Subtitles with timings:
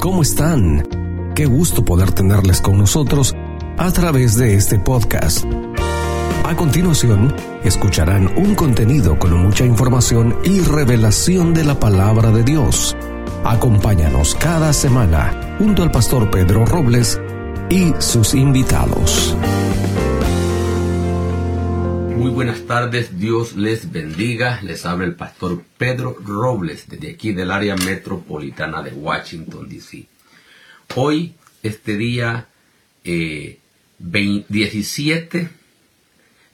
[0.00, 0.86] ¿Cómo están?
[1.34, 3.34] Qué gusto poder tenerles con nosotros
[3.78, 5.44] a través de este podcast.
[6.44, 7.34] A continuación,
[7.64, 12.94] escucharán un contenido con mucha información y revelación de la palabra de Dios.
[13.42, 17.18] Acompáñanos cada semana junto al pastor Pedro Robles
[17.70, 19.34] y sus invitados.
[22.16, 24.62] Muy buenas tardes, Dios les bendiga.
[24.62, 30.06] Les habla el pastor Pedro Robles desde aquí del área metropolitana de Washington, D.C.
[30.94, 32.48] Hoy, este día
[33.04, 35.50] 17 eh,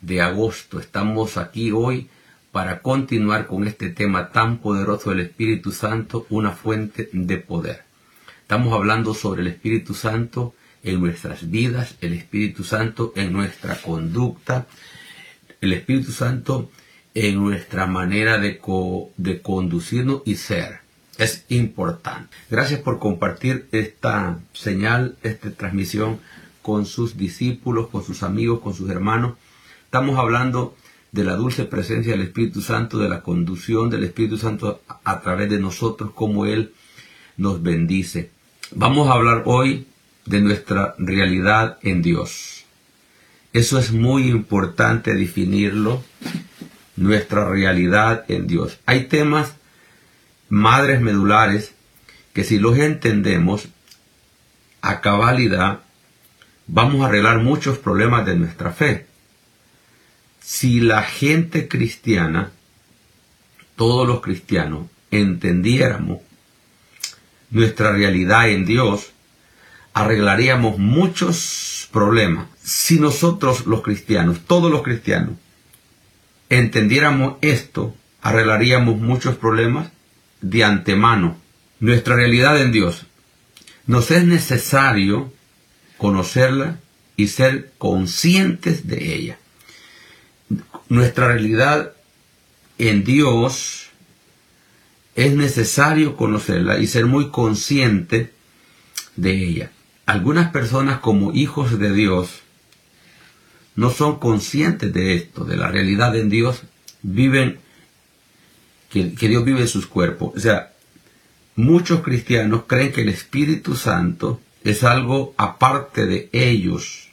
[0.01, 2.09] de agosto, estamos aquí hoy
[2.51, 7.85] para continuar con este tema tan poderoso del Espíritu Santo, una fuente de poder.
[8.41, 14.67] Estamos hablando sobre el Espíritu Santo en nuestras vidas, el Espíritu Santo en nuestra conducta,
[15.63, 16.71] el Espíritu Santo
[17.15, 18.61] en nuestra manera de,
[19.17, 20.81] de conducirnos y ser.
[21.19, 22.35] Es importante.
[22.51, 26.21] Gracias por compartir esta señal, esta transmisión
[26.63, 29.35] con sus discípulos, con sus amigos, con sus hermanos.
[29.85, 30.75] Estamos hablando
[31.13, 35.51] de la dulce presencia del Espíritu Santo, de la conducción del Espíritu Santo a través
[35.51, 36.73] de nosotros, como Él
[37.37, 38.31] nos bendice.
[38.73, 39.87] Vamos a hablar hoy
[40.25, 42.62] de nuestra realidad en Dios.
[43.53, 46.03] Eso es muy importante definirlo,
[46.97, 48.79] nuestra realidad en Dios.
[48.87, 49.55] Hay temas,
[50.49, 51.75] madres medulares,
[52.33, 53.69] que si los entendemos
[54.81, 55.81] a cabalidad,
[56.67, 59.07] vamos a arreglar muchos problemas de nuestra fe.
[60.41, 62.53] Si la gente cristiana,
[63.77, 66.21] todos los cristianos, entendiéramos
[67.51, 69.13] nuestra realidad en Dios,
[69.93, 71.82] arreglaríamos muchos
[72.63, 75.35] Si nosotros los cristianos, todos los cristianos,
[76.49, 79.91] entendiéramos esto, arreglaríamos muchos problemas
[80.41, 81.37] de antemano.
[81.81, 83.07] Nuestra realidad en Dios.
[83.87, 85.33] Nos es necesario
[85.99, 86.79] conocerla
[87.17, 89.39] y ser conscientes de ella.
[90.89, 91.93] Nuestra realidad
[92.79, 93.91] en Dios
[95.15, 98.33] es necesario conocerla y ser muy consciente
[99.17, 99.71] de ella
[100.13, 102.43] algunas personas como hijos de Dios
[103.77, 106.65] no son conscientes de esto, de la realidad en Dios,
[107.01, 107.61] viven,
[108.91, 110.33] que, Dios vive en sus cuerpos.
[110.37, 110.75] O sea,
[111.57, 117.09] muchos cristianos creen que el Espíritu Santo es algo aparte de ellos.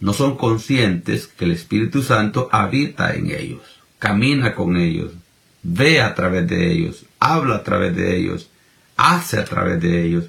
[0.00, 3.62] No son conscientes que el Espíritu Santo habita en ellos,
[4.00, 5.12] camina con ellos,
[5.62, 8.50] ve a través de ellos, habla a través de ellos,
[8.96, 10.24] hace a través de ellos.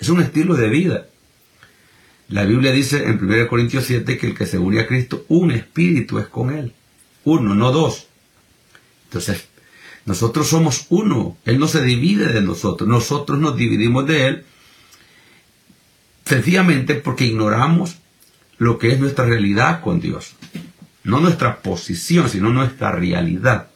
[0.00, 1.06] Es un estilo de vida.
[2.32, 5.50] La Biblia dice en 1 Corintios 7 que el que se une a Cristo, un
[5.50, 6.72] espíritu es con él.
[7.24, 8.06] Uno, no dos.
[9.04, 9.48] Entonces,
[10.06, 11.36] nosotros somos uno.
[11.44, 12.88] Él no se divide de nosotros.
[12.88, 14.44] Nosotros nos dividimos de él
[16.24, 17.98] sencillamente porque ignoramos
[18.56, 20.34] lo que es nuestra realidad con Dios.
[21.04, 23.68] No nuestra posición, sino nuestra realidad.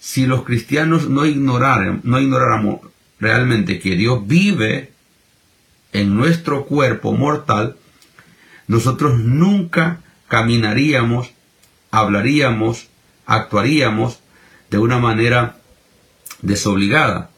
[0.00, 2.80] Si los cristianos no no ignoráramos
[3.20, 4.95] realmente que Dios vive
[5.96, 7.76] en nuestro cuerpo mortal,
[8.66, 11.30] nosotros nunca caminaríamos,
[11.90, 12.88] hablaríamos,
[13.24, 14.18] actuaríamos
[14.70, 15.56] de una manera
[16.42, 17.30] desobligada.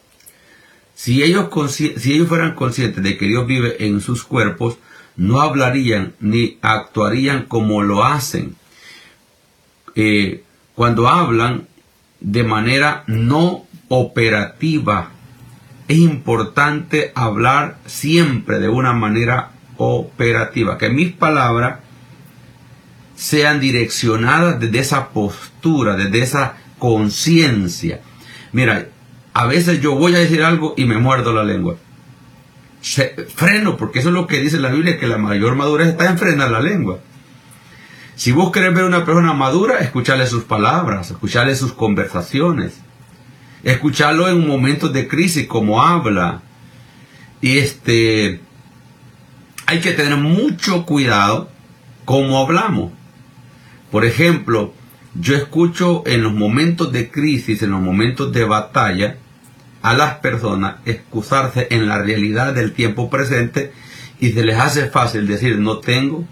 [0.95, 4.79] Si ellos, si ellos fueran conscientes de que Dios vive en sus cuerpos,
[5.15, 8.57] no hablarían ni actuarían como lo hacen.
[9.95, 10.43] Eh,
[10.75, 11.69] cuando hablan
[12.21, 15.13] de manera no operativa,
[15.89, 21.81] es importante hablar siempre de una manera operativa, que mis palabras
[23.17, 28.01] sean direccionadas desde esa postura, desde esa conciencia.
[28.53, 28.89] Mira,
[29.33, 31.77] a veces yo voy a decir algo y me muerdo la lengua.
[33.35, 36.19] freno, porque eso es lo que dice la Biblia, que la mayor madurez está en
[36.19, 37.01] frenar la lengua.
[38.15, 42.83] Si vos querés ver a una persona madura, escucharle sus palabras, escucharle sus conversaciones
[43.65, 46.43] escucharlo en momentos de crisis como habla.
[47.41, 48.41] Y este
[49.67, 51.51] hay que tener mucho cuidado
[52.05, 52.93] como hablamos.
[53.91, 54.73] Por ejemplo,
[55.15, 59.19] yo escucho en los momentos de crisis, en los momentos de batalla,
[59.83, 63.73] a las personas excusarse en la realidad del tiempo presente
[64.21, 66.25] y se les hace fácil decir no tengo,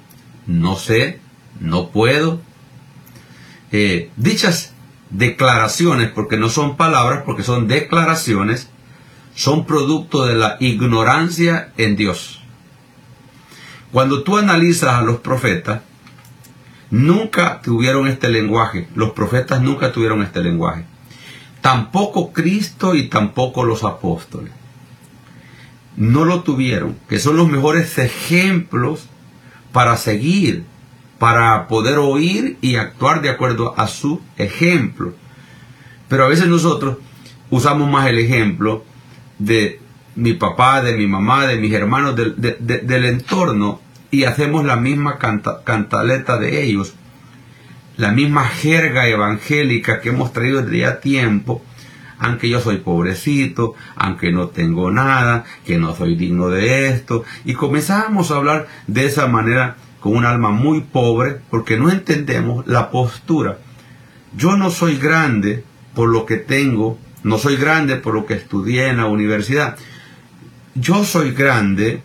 [0.46, 1.20] no sé,
[1.60, 2.40] no puedo.
[3.72, 4.72] Eh, dichas
[5.10, 8.68] declaraciones, porque no son palabras, porque son declaraciones,
[9.34, 12.40] son producto de la ignorancia en Dios.
[13.92, 15.82] Cuando tú analizas a los profetas,
[16.90, 18.88] nunca tuvieron este lenguaje.
[18.94, 20.84] Los profetas nunca tuvieron este lenguaje.
[21.60, 24.52] Tampoco Cristo y tampoco los apóstoles.
[25.96, 29.08] no lo tuvieron, que son los mejores ejemplos
[29.72, 30.64] para seguir,
[31.18, 35.14] para poder oír y actuar de acuerdo a su ejemplo.
[36.08, 36.98] Pero a veces nosotros
[37.50, 38.84] usamos más el ejemplo
[39.38, 39.80] de
[40.14, 43.80] mi papá, de mi mamá, de mis hermanos, del entorno
[44.10, 46.94] y hacemos la misma cantaleta de ellos,
[47.96, 51.62] la misma jerga evangélica que hemos traído desde ya tiempo,
[52.18, 57.54] aunque yo soy pobrecito, aunque no tengo nada, que no soy digno de esto, y
[57.54, 62.92] comenzamos a hablar de esa manera con un alma muy pobre porque no entendemos la
[62.92, 63.58] postura.
[64.36, 65.64] Yo no soy grande
[65.96, 69.76] por lo que tengo, no soy grande por lo que estudié en la universidad.
[70.76, 72.02] Yo soy grande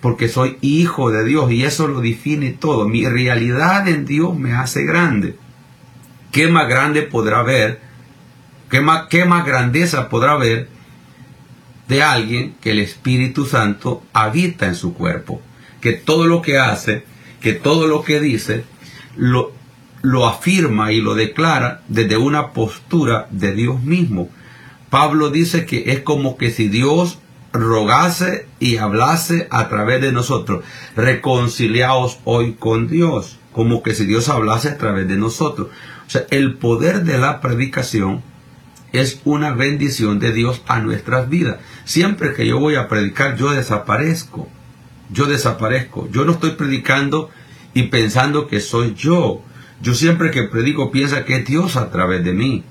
[0.00, 2.88] porque soy hijo de Dios y eso lo define todo.
[2.88, 5.36] Mi realidad en Dios me hace grande.
[6.32, 7.82] ¿Qué más grande podrá haber?
[8.70, 10.70] ¿Qué más, qué más grandeza podrá haber
[11.86, 15.42] de alguien que el Espíritu Santo habita en su cuerpo?
[15.82, 17.04] Que todo lo que hace,
[17.40, 18.64] que todo lo que dice,
[19.16, 19.52] lo,
[20.02, 24.28] lo afirma y lo declara desde una postura de Dios mismo.
[24.90, 27.18] Pablo dice que es como que si Dios
[27.52, 30.64] rogase y hablase a través de nosotros.
[30.94, 35.68] Reconciliaos hoy con Dios, como que si Dios hablase a través de nosotros.
[36.06, 38.22] O sea, el poder de la predicación
[38.92, 41.56] es una bendición de Dios a nuestras vidas.
[41.84, 44.48] Siempre que yo voy a predicar, yo desaparezco.
[45.10, 46.08] Yo desaparezco.
[46.10, 47.30] Yo no estoy predicando
[47.74, 49.42] y pensando que soy yo.
[49.82, 52.64] Yo siempre que predico piensa que es Dios a través de mí.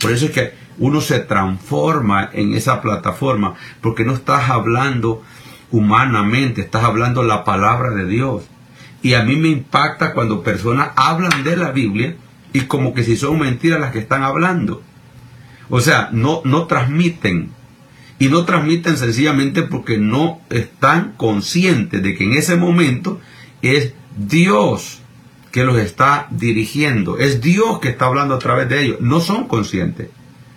[0.00, 5.22] Por eso es que uno se transforma en esa plataforma porque no estás hablando
[5.70, 8.44] humanamente, estás hablando la palabra de Dios.
[9.02, 12.16] Y a mí me impacta cuando personas hablan de la Biblia
[12.52, 14.82] y como que si son mentiras las que están hablando.
[15.70, 17.52] O sea, no, no transmiten.
[18.18, 23.20] Y no transmiten sencillamente porque no están conscientes de que en ese momento
[23.62, 25.00] es Dios
[25.52, 27.18] que los está dirigiendo.
[27.18, 29.00] Es Dios que está hablando a través de ellos.
[29.00, 30.08] No son conscientes.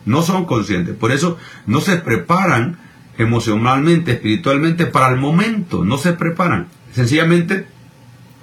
[0.06, 0.96] No son conscientes.
[0.96, 1.38] Por eso
[1.68, 2.80] no se preparan
[3.18, 5.86] emocionalmente, espiritualmente para el momento.
[5.86, 6.68] No se preparan.
[6.94, 7.68] Sencillamente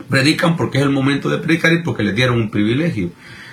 [0.09, 3.11] predican porque es el momento de predicar y porque les dieron un privilegio.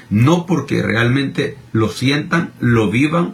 [0.10, 3.34] No porque realmente lo sientan, lo vivan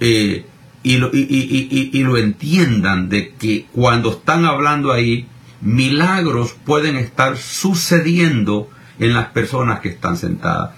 [0.00, 0.46] eh,
[0.82, 5.26] y, lo, y lo entiendan de que cuando están hablando ahí,
[5.60, 10.70] milagros pueden estar sucediendo en las personas que están sentadas.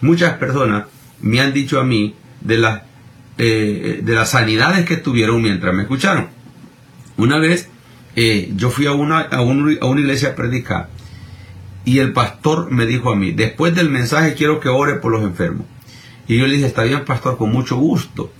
[0.00, 0.84] Muchas personas
[1.20, 2.82] me han dicho a mí de las,
[3.38, 6.28] eh, de las sanidades que tuvieron mientras me escucharon.
[7.16, 7.68] Una vez
[8.16, 10.88] eh, yo fui a una, a, una iglesia a predicar
[11.84, 15.22] y el pastor me dijo a mí, después del mensaje quiero que ore por los
[15.22, 15.66] enfermos.
[16.26, 18.32] Y yo le dije, está bien pastor, con mucho gusto.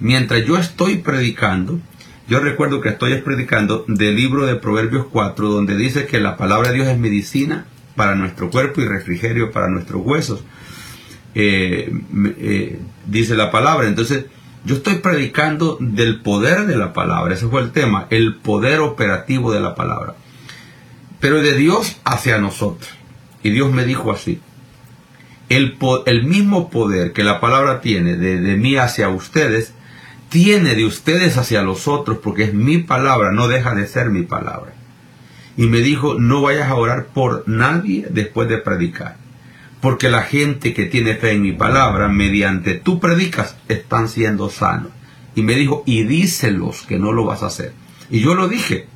[0.00, 1.80] Mientras yo estoy predicando,
[2.28, 6.70] yo recuerdo que estoy predicando del libro de Proverbios 4, donde dice que la palabra
[6.70, 10.42] de Dios es medicina para nuestro cuerpo y refrigerio para nuestros huesos.
[11.34, 11.92] Eh,
[12.38, 13.88] eh, dice la palabra.
[13.88, 14.26] Entonces,
[14.64, 19.52] yo estoy predicando del poder de la palabra, ese fue el tema, el poder operativo
[19.52, 20.14] de la palabra.
[21.20, 22.90] Pero de Dios hacia nosotros.
[23.42, 24.40] Y Dios me dijo así,
[25.50, 25.76] el,
[26.24, 29.74] mismo poder que la palabra tiene de mí hacia ustedes,
[30.34, 34.24] tiene de ustedes hacia los otros, porque es mi palabra, no deja de ser mi
[34.24, 34.72] palabra.
[35.56, 39.16] Y me dijo, no vayas a orar por nadie después de predicar
[39.84, 44.88] porque la gente que tiene fe en mi palabra, mediante tú predicas, están siendo sanos.
[45.34, 47.74] Y me dijo, y díselos que no lo vas a hacer.
[48.08, 48.86] Y yo lo dije,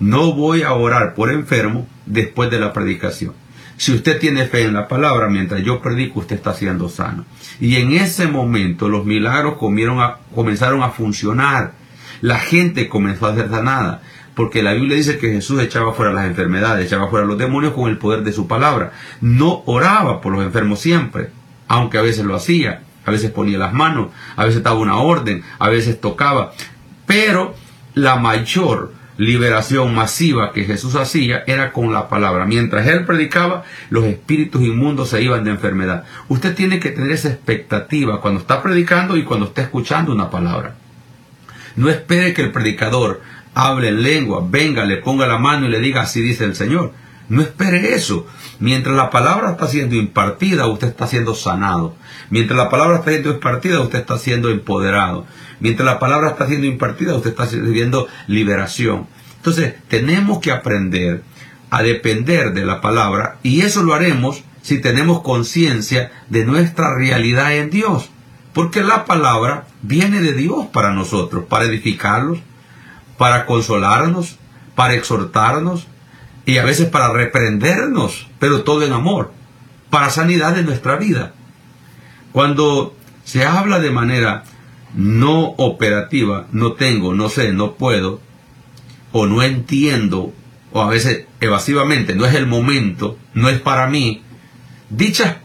[0.00, 3.32] no voy a orar por enfermo después de la predicación.
[3.76, 7.24] Si usted tiene fe en la palabra, mientras yo predico, usted está siendo sano.
[7.60, 11.72] Y en ese momento los milagros comenzaron a funcionar.
[12.20, 14.02] La gente comenzó a ser sanada
[14.34, 17.90] porque la Biblia dice que Jesús echaba fuera las enfermedades, echaba fuera los demonios con
[17.90, 18.92] el poder de su palabra.
[19.20, 21.30] No oraba por los enfermos siempre,
[21.68, 25.42] aunque a veces lo hacía, a veces ponía las manos, a veces daba una orden,
[25.58, 26.52] a veces tocaba,
[27.06, 27.54] pero
[27.94, 32.44] la mayor liberación masiva que Jesús hacía era con la palabra.
[32.44, 36.04] Mientras él predicaba, los espíritus inmundos se iban de enfermedad.
[36.28, 40.74] Usted tiene que tener esa expectativa cuando está predicando y cuando está escuchando una palabra.
[41.76, 43.22] No espere que el predicador
[43.54, 46.92] hable en lengua, venga, le ponga la mano y le diga así dice el Señor.
[47.28, 48.26] No espere eso.
[48.58, 51.94] Mientras la palabra está siendo impartida, usted está siendo sanado.
[52.28, 55.26] Mientras la palabra está siendo impartida, usted está siendo empoderado.
[55.62, 59.06] Mientras la palabra está siendo impartida, usted está recibiendo liberación.
[59.36, 61.22] Entonces, tenemos que aprender
[61.70, 67.54] a depender de la palabra y eso lo haremos si tenemos conciencia de nuestra realidad
[67.54, 68.10] en Dios.
[68.52, 72.40] Porque la palabra viene de Dios para nosotros, para edificarlos,
[73.16, 74.38] para consolarnos,
[74.74, 75.86] para exhortarnos
[76.44, 79.32] y a veces para reprendernos, pero todo en amor,
[79.90, 81.34] para sanidad de nuestra vida.
[82.32, 84.42] Cuando se habla de manera
[84.94, 88.20] no operativa, no tengo, no sé, no puedo,
[89.12, 90.32] o no entiendo,
[90.72, 94.22] o a veces evasivamente, no es el momento, no es para mí,
[94.90, 95.36] dichas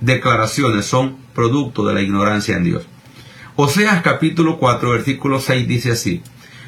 [0.00, 2.86] declaraciones son producto de la ignorancia en Dios.
[3.56, 6.22] Oseas capítulo 4, versículo 6 dice así,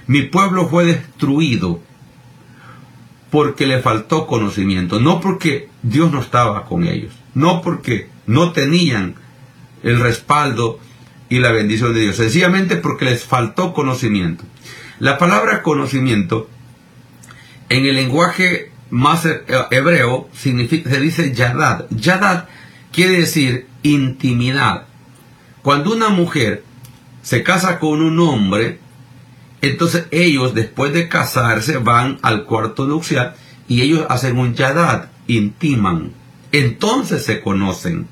[0.07, 1.81] mi pueblo fue destruido
[3.31, 9.17] porque le faltó conocimiento, no porque Dios no estaba con ellos, no porque no tenían
[9.83, 10.79] el respaldo
[11.35, 14.45] y la bendición de Dios, sencillamente porque les faltó conocimiento.
[15.01, 16.49] La palabra conocimiento
[17.69, 19.27] en el lenguaje más
[19.73, 21.87] hebreo significa, se dice yadad.
[21.91, 22.47] Yadad
[22.93, 24.85] quiere decir intimidad.
[25.63, 26.63] Cuando una mujer
[27.23, 28.79] se casa con un hombre,
[29.61, 33.35] entonces ellos después de casarse van al cuarto nupcial
[33.67, 36.13] y ellos hacen un yadad, intiman.
[36.53, 38.07] Entonces se conocen.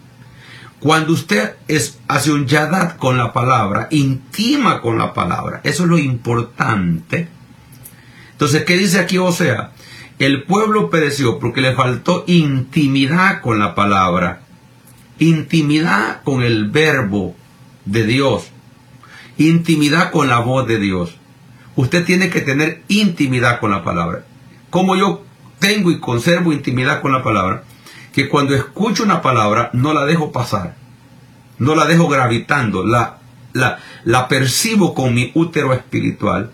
[0.83, 5.89] Cuando usted es, hace un yadad con la palabra, intima con la palabra, eso es
[5.89, 7.29] lo importante.
[8.33, 9.71] Entonces, ¿qué dice aquí Osea?
[10.19, 14.43] El pueblo pereció porque le faltó intimidad con la palabra,
[15.21, 17.37] intimidad con el verbo
[17.85, 18.51] de Dios,
[19.39, 21.15] intimidad con la voz de Dios.
[21.77, 24.25] Usted tiene que tener intimidad con la palabra.
[24.69, 25.25] Como yo
[25.61, 27.63] tengo y conservo intimidad con la palabra,
[28.13, 30.77] que cuando escucho una palabra no la dejo pasar,
[31.59, 33.19] no la dejo gravitando, la,
[33.53, 36.53] la, la percibo con mi útero espiritual,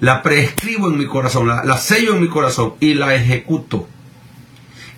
[0.00, 3.88] la prescribo en mi corazón, la, la sello en mi corazón y la ejecuto.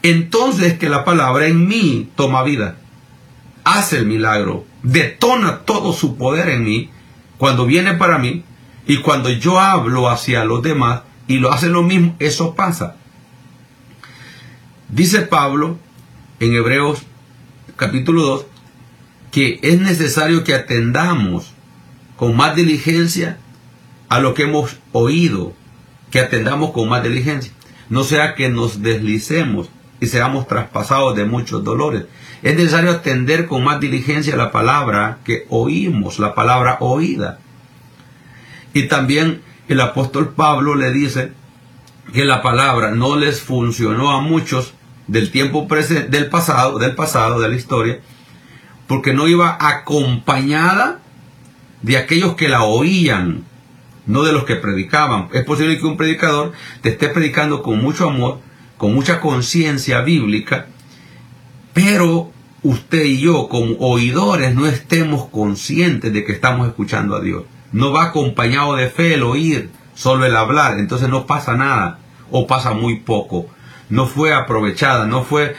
[0.02, 2.76] Entonces que la palabra en mí toma vida,
[3.64, 6.90] hace el milagro, detona todo su poder en mí
[7.38, 8.44] cuando viene para mí
[8.86, 12.96] y cuando yo hablo hacia los demás y lo hace lo mismo, eso pasa.
[14.88, 15.78] Dice Pablo
[16.38, 17.02] en Hebreos
[17.74, 18.46] capítulo 2
[19.32, 21.52] que es necesario que atendamos
[22.16, 23.36] con más diligencia
[24.08, 25.54] a lo que hemos oído,
[26.12, 27.52] que atendamos con más diligencia.
[27.90, 29.68] No sea que nos deslicemos
[30.00, 32.04] y seamos traspasados de muchos dolores.
[32.44, 37.40] Es necesario atender con más diligencia la palabra que oímos, la palabra oída.
[38.72, 41.32] Y también el apóstol Pablo le dice
[42.14, 44.75] que la palabra no les funcionó a muchos
[45.06, 48.00] del tiempo presente, del pasado, del pasado, de la historia,
[48.86, 51.00] porque no iba acompañada
[51.82, 53.44] de aquellos que la oían,
[54.06, 55.28] no de los que predicaban.
[55.32, 58.40] Es posible que un predicador te esté predicando con mucho amor,
[58.76, 60.66] con mucha conciencia bíblica,
[61.72, 62.30] pero
[62.62, 67.44] usted y yo como oidores no estemos conscientes de que estamos escuchando a Dios.
[67.72, 71.98] No va acompañado de fe el oír, solo el hablar, entonces no pasa nada
[72.30, 73.46] o pasa muy poco
[73.88, 75.54] no fue aprovechada, no, fue,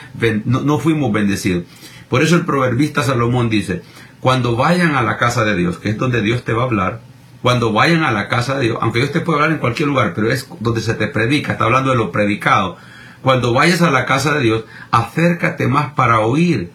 [0.46, 1.63] no, fuimos bendecidos.
[2.10, 3.81] Por eso el proverbista Salomón dice,
[4.19, 7.01] cuando vayan a la casa de Dios, que es donde Dios te va a hablar,
[7.41, 10.13] cuando vayan a la casa de Dios, aunque Dios te puede hablar en cualquier lugar,
[10.13, 12.77] pero es donde se te predica, está hablando de lo predicado.
[13.22, 16.72] Cuando vayas a la casa de Dios, acércate más para oír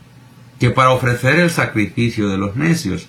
[0.58, 3.08] que para ofrecer el sacrificio de los necios.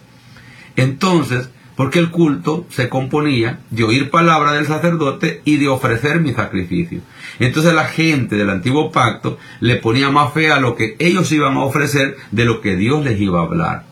[0.75, 6.33] Entonces, porque el culto se componía de oír palabra del sacerdote y de ofrecer mi
[6.33, 7.01] sacrificio.
[7.39, 11.55] Entonces la gente del antiguo pacto le ponía más fe a lo que ellos iban
[11.55, 13.85] a ofrecer de lo que Dios les iba a hablar.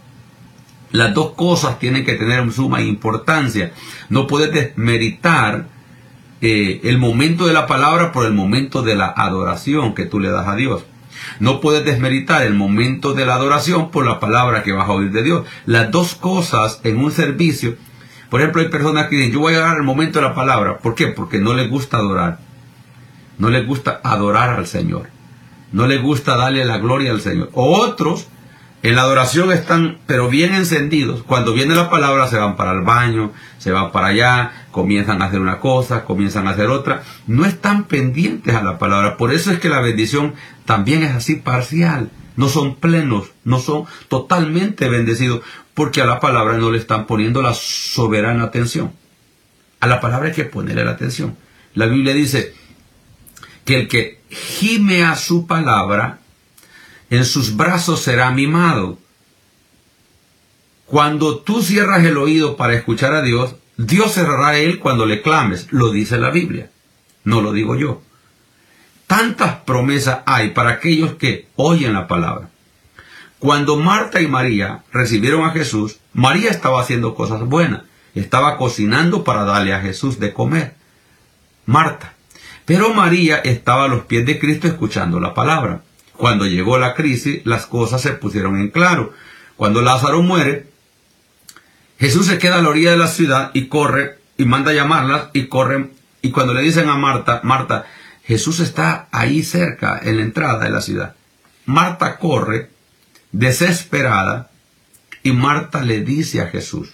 [0.92, 3.72] Las dos cosas tienen que tener suma importancia.
[4.10, 5.68] No puedes desmeritar
[6.42, 10.30] eh, el momento de la palabra por el momento de la adoración que tú le
[10.30, 10.84] das a Dios.
[11.40, 15.12] No puedes desmeritar el momento de la adoración por la palabra que vas a oír
[15.12, 15.46] de Dios.
[15.66, 17.76] Las dos cosas en un servicio,
[18.30, 20.78] por ejemplo, hay personas que dicen, yo voy a dar el momento de la palabra.
[20.78, 21.08] ¿Por qué?
[21.08, 22.40] Porque no les gusta adorar.
[23.38, 25.10] No les gusta adorar al Señor.
[25.72, 27.50] No les gusta darle la gloria al Señor.
[27.54, 28.28] O otros
[28.84, 31.24] en la adoración están, pero bien encendidos.
[31.24, 35.26] Cuando viene la palabra se van para el baño, se van para allá, comienzan a
[35.26, 37.04] hacer una cosa, comienzan a hacer otra.
[37.28, 39.18] No están pendientes a la palabra.
[39.18, 40.34] Por eso es que la bendición
[40.66, 42.10] también es así parcial.
[42.36, 45.42] No son plenos, no son totalmente bendecidos,
[45.74, 48.94] porque a la palabra no le están poniendo la soberana atención.
[49.80, 51.36] A la palabra hay que ponerle la atención.
[51.74, 52.54] La Biblia dice
[53.66, 56.20] que el que gime a su palabra,
[57.10, 58.98] en sus brazos será mimado.
[60.86, 65.22] Cuando tú cierras el oído para escuchar a Dios, Dios cerrará a él cuando le
[65.22, 65.68] clames.
[65.72, 66.70] Lo dice la Biblia.
[67.24, 68.02] No lo digo yo.
[69.08, 72.50] Tantas promesas hay para aquellos que oyen la palabra.
[73.40, 77.82] Cuando Marta y María recibieron a Jesús, María estaba haciendo cosas buenas,
[78.14, 80.76] estaba cocinando para darle a Jesús de comer.
[81.66, 82.14] Marta.
[82.66, 85.82] Pero María estaba a los pies de Cristo escuchando la palabra.
[86.16, 89.14] Cuando llegó la crisis, las cosas se pusieron en claro.
[89.58, 90.71] Cuando Lázaro muere,
[92.02, 95.30] Jesús se queda a la orilla de la ciudad y corre y manda a llamarlas
[95.34, 95.92] y corre.
[96.24, 97.86] Y cuando le dicen a Marta, Marta,
[98.24, 101.16] Jesús está ahí cerca, en la entrada de la ciudad.
[101.66, 102.72] Marta corre,
[103.32, 104.50] desesperada,
[105.22, 106.90] y Marta le dice a Jesús,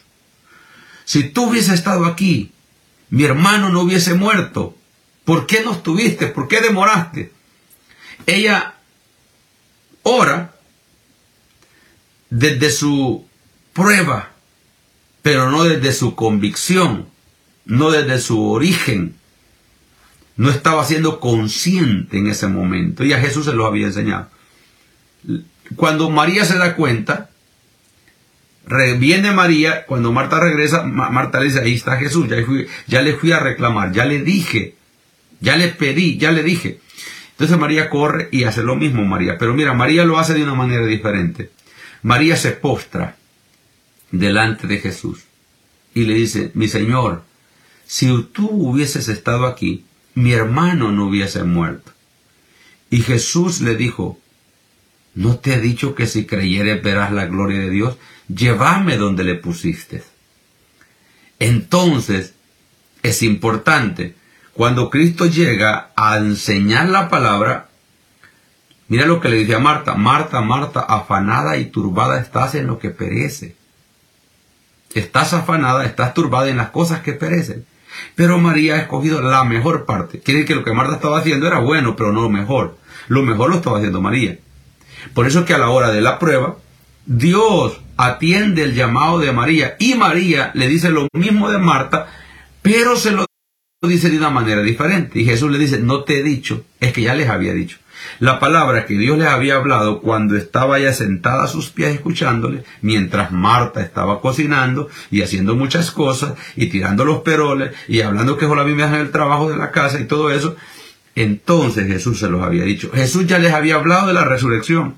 [1.05, 2.51] si tú hubiese estado aquí,
[3.09, 4.75] mi hermano no hubiese muerto.
[5.23, 6.27] ¿Por qué no estuviste?
[6.27, 7.31] ¿Por qué demoraste?
[8.25, 8.75] Ella
[10.03, 10.53] ora
[12.29, 13.25] desde su
[13.71, 14.33] prueba,
[15.27, 17.05] pero no desde su convicción,
[17.65, 19.15] no desde su origen.
[20.37, 23.03] No estaba siendo consciente en ese momento.
[23.03, 24.29] Y a Jesús se lo había enseñado.
[25.75, 27.29] Cuando María se da cuenta,
[28.99, 32.37] viene María, cuando Marta regresa, Marta le dice, ahí está Jesús, ya,
[32.87, 34.75] ya le fui a reclamar, ya le dije,
[35.41, 36.79] ya le pedí, ya le dije.
[37.31, 39.37] Entonces María corre y hace lo mismo María.
[39.37, 41.49] Pero mira, María lo hace de una manera diferente.
[42.01, 43.17] María se postra
[44.11, 45.25] delante de Jesús
[45.93, 47.23] y le dice, mi Señor,
[47.85, 51.91] si tú hubieses estado aquí, mi hermano no hubiese muerto.
[52.89, 54.19] Y Jesús le dijo,
[55.15, 57.97] ¿no te he dicho que si creyeres verás la gloria de Dios?
[58.27, 60.03] Llévame donde le pusiste.
[61.39, 62.35] Entonces,
[63.01, 64.15] es importante
[64.53, 67.69] cuando Cristo llega a enseñar la palabra,
[68.87, 72.79] mira lo que le dice a Marta, Marta, Marta, afanada y turbada estás en lo
[72.79, 73.56] que perece.
[74.93, 77.65] Estás afanada, estás turbada en las cosas que perecen.
[78.15, 80.19] Pero María ha escogido la mejor parte.
[80.19, 82.77] Quiere que lo que Marta estaba haciendo era bueno, pero no lo mejor.
[83.07, 84.37] Lo mejor lo estaba haciendo María.
[85.13, 86.57] Por eso que a la hora de la prueba,
[87.05, 92.07] Dios atiende el llamado de María y María le dice lo mismo de Marta,
[92.61, 93.25] pero se lo
[93.81, 95.19] dice de una manera diferente.
[95.19, 97.77] Y Jesús le dice, no te he dicho, es que ya les había dicho.
[98.19, 102.63] La palabra que Dios les había hablado cuando estaba ya sentada a sus pies escuchándole,
[102.81, 108.47] mientras Marta estaba cocinando y haciendo muchas cosas y tirando los peroles y hablando que
[108.47, 110.55] me en el trabajo de la casa y todo eso,
[111.15, 112.91] entonces Jesús se los había dicho.
[112.93, 114.95] Jesús ya les había hablado de la resurrección.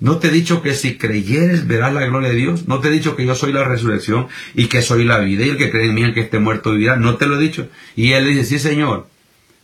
[0.00, 2.68] ¿No te he dicho que si creyeres verás la gloria de Dios?
[2.68, 5.50] ¿No te he dicho que yo soy la resurrección y que soy la vida y
[5.50, 6.96] el que cree en mí, que esté muerto vivirá?
[6.96, 7.68] ¿No te lo he dicho?
[7.96, 9.08] Y él dice, sí Señor,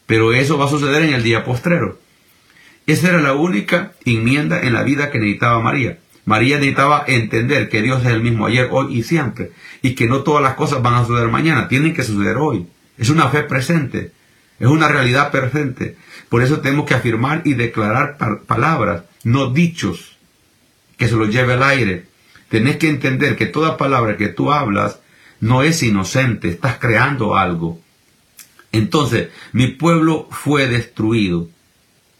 [0.06, 1.98] pero eso va a suceder en el día postrero.
[2.86, 5.98] Esa era la única enmienda en la vida que necesitaba María.
[6.26, 10.22] María necesitaba entender que Dios es el mismo ayer, hoy y siempre, y que no
[10.22, 12.66] todas las cosas van a suceder mañana, tienen que suceder hoy.
[12.96, 14.12] Es una fe presente,
[14.58, 15.96] es una realidad presente.
[16.28, 18.16] Por eso tenemos que afirmar y declarar
[18.46, 20.16] palabras, no dichos
[20.96, 22.06] que se lo lleve al aire.
[22.48, 25.00] Tenés que entender que toda palabra que tú hablas
[25.40, 27.80] no es inocente, estás creando algo.
[28.72, 31.48] Entonces, mi pueblo fue destruido.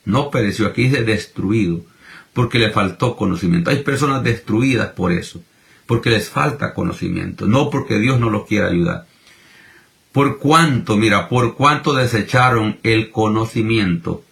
[0.04, 1.80] No pereció, aquí dice destruido,
[2.32, 3.70] porque le faltó conocimiento.
[3.70, 5.42] Hay personas destruidas por eso,
[5.86, 9.06] porque les falta conocimiento, no porque Dios no los quiera ayudar.
[10.12, 14.22] Por cuánto, mira, por cuánto desecharon el conocimiento,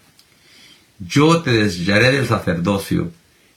[0.99, 3.11] yo te desecharé del sacerdocio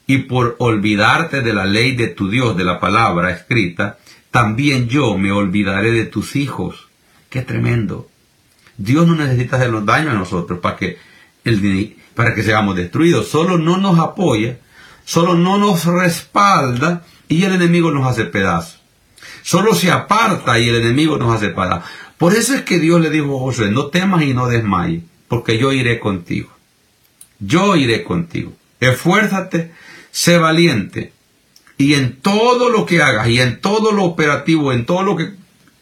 [0.06, 3.98] y por olvidarte de la ley de tu Dios, de la palabra escrita,
[4.30, 6.88] también yo me olvidaré de tus hijos.
[7.30, 8.08] Qué tremendo.
[8.76, 10.98] Dios no necesita hacernos daño a nosotros para que,
[11.44, 13.28] el, para que seamos destruidos.
[13.28, 14.58] Solo no nos apoya,
[15.04, 18.80] solo no nos respalda y el enemigo nos hace pedazos.
[19.42, 21.84] Solo se aparta y el enemigo nos hace pedazos.
[22.18, 25.58] Por eso es que Dios le dijo a Josué, no temas y no desmayes, porque
[25.58, 26.50] yo iré contigo.
[27.38, 28.52] Yo iré contigo.
[28.80, 29.72] Esfuérzate
[30.16, 31.12] sé valiente.
[31.76, 35.34] Y en todo lo que hagas, y en todo lo operativo, en todo lo que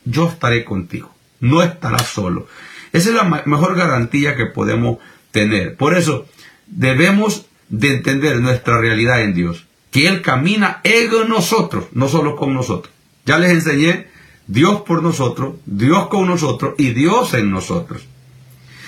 [0.04, 1.14] yo estaré contigo.
[1.38, 2.48] No estarás solo.
[2.92, 4.98] Esa es la mejor garantía que podemos
[5.34, 5.76] tener.
[5.76, 6.26] Por eso
[6.68, 9.66] debemos de entender nuestra realidad en Dios.
[9.90, 12.94] Que Él camina en nosotros, no solo con nosotros.
[13.26, 14.06] Ya les enseñé
[14.46, 18.02] Dios por nosotros, Dios con nosotros y Dios en nosotros.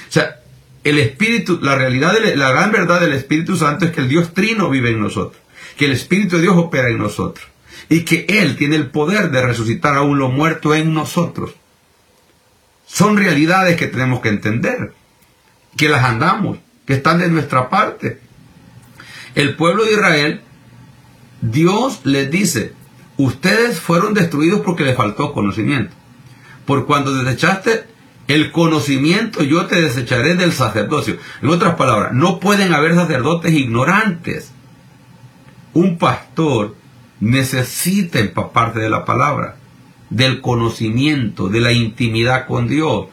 [0.09, 0.41] O sea,
[0.85, 4.71] el Espíritu, la realidad, la gran verdad del Espíritu Santo es que el Dios trino
[4.71, 5.43] vive en nosotros,
[5.77, 7.45] que el Espíritu de Dios opera en nosotros
[7.89, 11.55] y que Él tiene el poder de resucitar aún lo muerto en nosotros.
[12.87, 14.93] Son realidades que tenemos que entender,
[15.77, 18.21] que las andamos, que están de nuestra parte.
[19.35, 20.41] El pueblo de Israel,
[21.43, 22.73] Dios les dice,
[23.17, 25.95] ustedes fueron destruidos porque les faltó conocimiento.
[26.65, 27.85] Por cuando desechaste
[28.29, 31.17] el conocimiento yo te desecharé del sacerdocio.
[31.43, 34.53] En otras palabras, no pueden haber sacerdotes ignorantes.
[35.75, 36.75] Un pastor
[37.21, 39.57] necesita empaparte de la palabra.
[40.09, 43.09] del conocimiento, de la intimidad con Dios.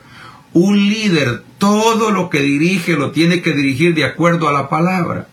[0.54, 5.30] Un líder todo lo que dirige lo tiene que dirigir de acuerdo a la palabra.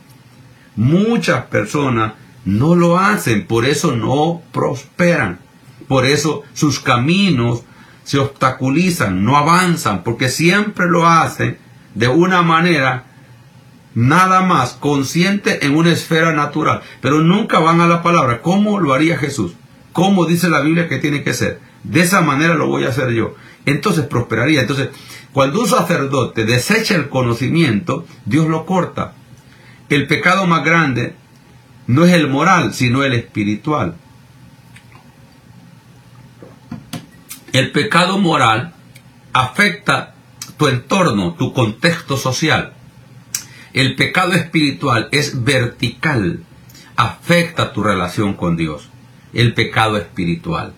[0.77, 2.13] Muchas personas
[2.45, 5.41] no lo hacen, por eso no prosperan.
[5.89, 7.65] Por eso sus caminos
[8.05, 11.59] se obstaculizan, no avanzan, porque siempre lo hacen
[11.97, 13.07] de una manera
[13.97, 18.41] nada más consciente en una esfera natural, pero nunca van a la palabra.
[18.41, 19.55] ¿Cómo lo haría Jesús?
[19.93, 21.59] ¿Cómo dice la Biblia que tiene que ser?
[21.83, 23.35] De esa manera lo voy a hacer yo.
[23.67, 24.61] Entonces prosperaría.
[24.61, 24.91] Entonces,
[25.33, 29.15] cuando un sacerdote desecha el conocimiento, Dios lo corta.
[29.89, 31.15] El pecado más grande
[31.87, 33.97] no es el moral, sino el espiritual.
[37.53, 38.75] El pecado moral
[39.33, 40.15] afecta
[40.57, 42.75] tu entorno, tu contexto social.
[43.73, 46.45] El pecado espiritual es vertical,
[46.97, 48.89] afecta tu relación con Dios.
[49.33, 50.75] El pecado espiritual.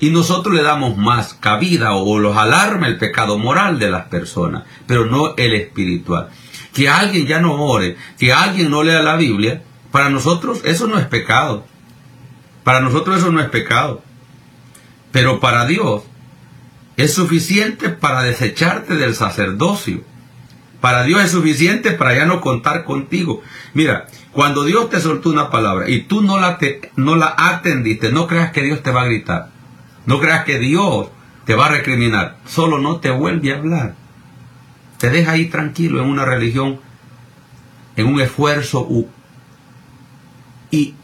[0.00, 4.64] Y nosotros le damos más cabida o los alarma el pecado moral de las personas,
[4.86, 6.28] pero no el espiritual.
[6.72, 10.98] Que alguien ya no ore, que alguien no lea la Biblia, para nosotros eso no
[10.98, 11.64] es pecado.
[12.62, 14.02] Para nosotros eso no es pecado.
[15.10, 16.02] Pero para Dios
[16.96, 20.02] es suficiente para desecharte del sacerdocio.
[20.80, 23.42] Para Dios es suficiente para ya no contar contigo.
[23.74, 26.58] Mira, cuando Dios te soltó una palabra y tú no la,
[26.96, 29.57] no la atendiste, no creas que Dios te va a gritar.
[30.08, 31.10] No creas que Dios
[31.44, 32.38] te va a recriminar.
[32.46, 33.94] Solo no te vuelve a hablar.
[34.96, 36.80] Te deja ahí tranquilo en una religión,
[37.94, 38.88] en un esfuerzo
[40.70, 40.94] y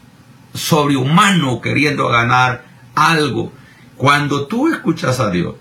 [0.55, 2.65] sobrehumano queriendo ganar
[2.95, 3.53] algo.
[3.95, 5.53] Cuando tú escuchas a Dios,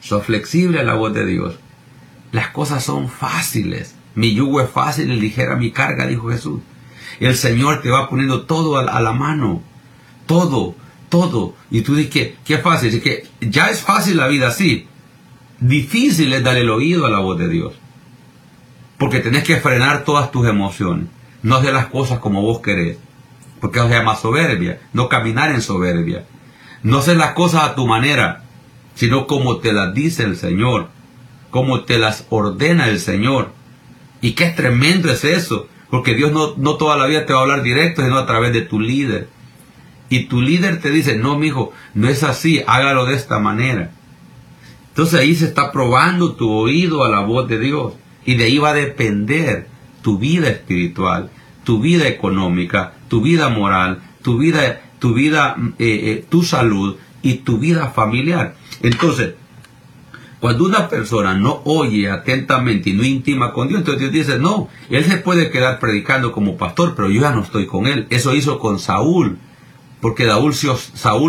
[0.00, 1.58] sos flexible a la voz de Dios,
[2.30, 3.96] las cosas son fáciles.
[4.14, 6.60] Mi yugo es fácil y ligera mi carga, dijo Jesús.
[7.18, 9.62] El Señor te va poniendo todo a la mano.
[10.26, 10.76] Todo,
[11.70, 12.94] Y tú dices que, qué fácil.
[12.94, 14.86] Es que ya es fácil la vida así.
[15.60, 17.74] Difícil es dar el oído a la voz de Dios.
[18.98, 21.08] Porque tenés que frenar todas tus emociones.
[21.42, 22.98] No hacer las cosas como vos querés.
[23.60, 24.80] Porque eso se llama soberbia.
[24.92, 26.26] No caminar en soberbia.
[26.82, 28.44] No hacer las cosas a tu manera,
[28.94, 30.88] sino como te las dice el Señor.
[31.50, 33.52] Como te las ordena el Señor.
[34.20, 35.68] Y qué tremendo es eso.
[35.90, 38.52] Porque Dios no, no toda la vida te va a hablar directo, sino a través
[38.52, 39.28] de tu líder.
[40.08, 43.90] Y tu líder te dice, no, mi hijo, no es así, hágalo de esta manera.
[44.88, 47.94] Entonces ahí se está probando tu oído a la voz de Dios.
[48.24, 49.68] Y de ahí va a depender
[50.02, 51.30] tu vida espiritual,
[51.64, 57.34] tu vida económica, tu vida moral, tu vida, tu vida, eh, eh, tu salud y
[57.34, 58.54] tu vida familiar.
[58.82, 59.34] Entonces,
[60.40, 64.68] cuando una persona no oye atentamente y no intima con Dios, entonces Dios dice, no,
[64.90, 68.06] él se puede quedar predicando como pastor, pero yo ya no estoy con él.
[68.10, 69.38] Eso hizo con Saúl,
[70.00, 70.54] porque Saúl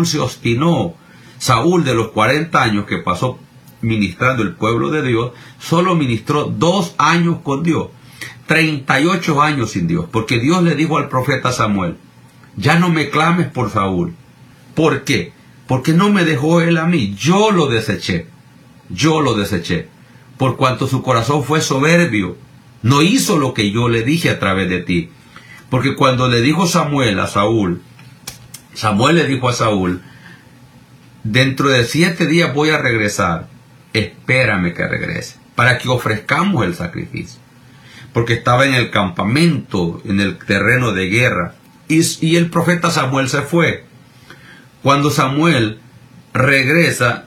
[0.06, 0.94] se, obstinó.
[1.38, 3.38] Saúl de los 40 años que pasó
[3.80, 7.88] ministrando el pueblo de Dios, solo ministró dos años con Dios.
[8.46, 11.96] 38 años sin Dios, porque Dios le dijo al profeta Samuel,
[12.56, 14.14] ya no me clames por Saúl.
[14.74, 15.32] ¿Por qué?
[15.66, 18.26] Porque no me dejó él a mí, yo lo deseché,
[18.88, 19.88] yo lo deseché,
[20.38, 22.36] por cuanto su corazón fue soberbio,
[22.82, 25.10] no hizo lo que yo le dije a través de ti.
[25.68, 27.82] Porque cuando le dijo Samuel a Saúl,
[28.74, 30.02] Samuel le dijo a Saúl,
[31.24, 33.48] dentro de siete días voy a regresar,
[33.92, 37.40] espérame que regrese, para que ofrezcamos el sacrificio
[38.12, 41.54] porque estaba en el campamento, en el terreno de guerra.
[41.88, 43.84] Y, el profeta Samuel se fue.
[44.82, 45.78] Cuando Samuel
[46.34, 47.26] regresa,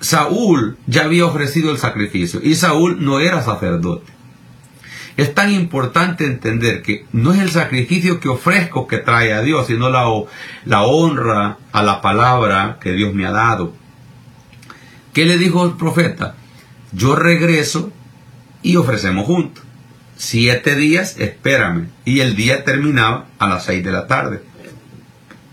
[0.00, 4.12] Saúl ya había ofrecido el sacrificio y Saúl no era sacerdote.
[5.18, 9.66] Es tan importante entender que no es el sacrificio que ofrezco que trae a Dios,
[9.66, 10.06] sino la,
[10.64, 13.74] la honra a la palabra que Dios me ha dado.
[15.12, 16.36] ¿Qué le dijo el profeta?
[16.92, 17.92] Yo regreso
[18.62, 19.64] y ofrecemos juntos
[20.18, 21.88] siete días, espérame.
[22.04, 24.42] Y el día terminaba a las seis de la tarde.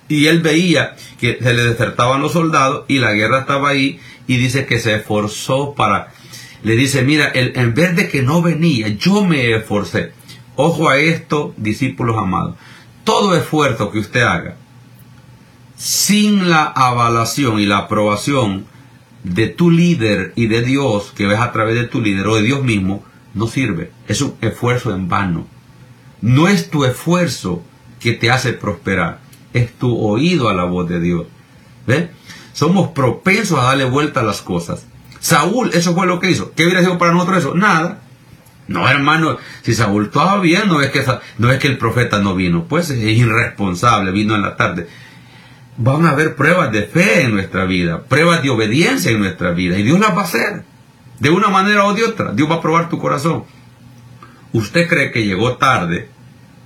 [0.10, 4.38] Y él veía que se le desertaban los soldados y la guerra estaba ahí y
[4.38, 6.12] dice que se esforzó para...
[6.66, 10.14] Le dice, mira, el, en vez de que no venía, yo me esforcé.
[10.56, 12.56] Ojo a esto, discípulos amados.
[13.04, 14.58] Todo esfuerzo que usted haga
[15.76, 18.66] sin la avalación y la aprobación
[19.24, 22.42] de tu líder y de Dios, que ves a través de tu líder o de
[22.42, 23.04] Dios mismo,
[23.36, 23.92] no sirve.
[24.08, 25.46] Es un esfuerzo en vano.
[26.20, 27.62] No es tu esfuerzo
[28.00, 29.20] que te hace prosperar,
[29.54, 31.28] es tu oído a la voz de Dios.
[31.86, 32.10] ¿Ve?
[32.54, 34.88] Somos propensos a darle vuelta a las cosas.
[35.26, 36.52] Saúl, eso fue lo que hizo.
[36.54, 37.56] ¿Qué hubiera sido para nosotros eso?
[37.56, 37.98] Nada.
[38.68, 40.12] No, hermano, si Saúl
[40.44, 41.04] bien, no es que,
[41.40, 44.88] no es que el profeta no vino, pues es irresponsable, vino en la tarde.
[45.78, 49.80] van a haber pruebas de fe en nuestra vida, pruebas de obediencia en nuestra vida,
[49.80, 50.64] y Dios las va a hacer,
[51.20, 52.32] de una manera o de otra.
[52.32, 53.46] Dios va a probar tu corazón.
[54.54, 56.08] Usted cree que llegó tarde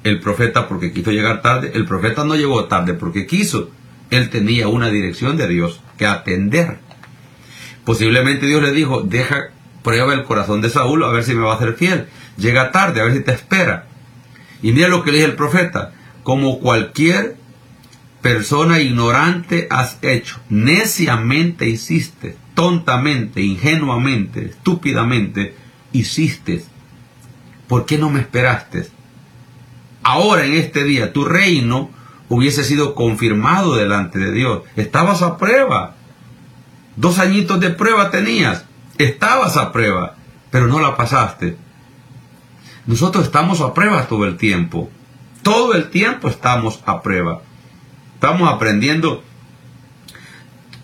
[0.04, 1.72] el profeta porque quiso llegar tarde.
[1.76, 3.72] El profeta no llegó tarde porque quiso.
[4.10, 6.89] Él tenía una dirección de Dios que atender.
[7.90, 9.50] Posiblemente Dios le dijo, deja,
[9.82, 12.06] prueba el corazón de Saúl a ver si me va a ser fiel.
[12.38, 13.88] Llega tarde, a ver si te espera.
[14.62, 17.38] Y mira lo que le dice el profeta, como cualquier
[18.22, 25.56] persona ignorante has hecho, neciamente hiciste, tontamente, ingenuamente, estúpidamente
[25.92, 26.64] hiciste.
[27.68, 28.86] ¿Por qué no me esperaste?
[30.04, 31.90] Ahora en este día tu reino
[32.28, 34.62] hubiese sido confirmado delante de Dios.
[34.76, 35.96] Estabas a prueba.
[37.00, 38.66] Dos añitos de prueba tenías.
[38.98, 40.18] Estabas a prueba,
[40.52, 41.56] pero no la pasaste.
[42.86, 44.90] Nosotros estamos a prueba todo el tiempo.
[45.42, 47.42] Todo el tiempo estamos a prueba.
[48.16, 49.24] Estamos aprendiendo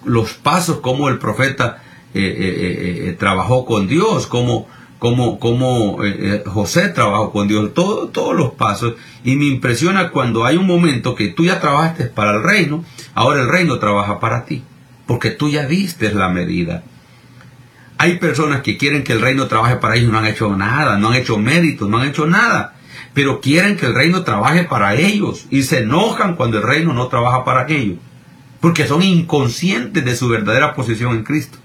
[0.06, 5.97] los pasos como el profeta eh, eh, eh, trabajó con Dios, como, como, como
[6.45, 8.93] José trabajó con Dios, todo, todos los pasos.
[9.25, 13.41] Y me impresiona cuando hay un momento que tú ya trabajaste para el reino, ahora
[13.41, 14.63] el reino trabaja para ti,
[15.06, 16.84] porque tú ya viste la medida.
[17.98, 21.10] Hay personas que quieren que el reino trabaje para ellos, no han hecho nada, no
[21.10, 22.76] han hecho méritos, no han hecho nada
[23.15, 27.08] pero quieren que el reino trabaje para ellos y se enojan cuando el reino no
[27.08, 27.98] trabaja para ellos,
[28.60, 31.58] porque son inconscientes de su verdadera posición en Cristo.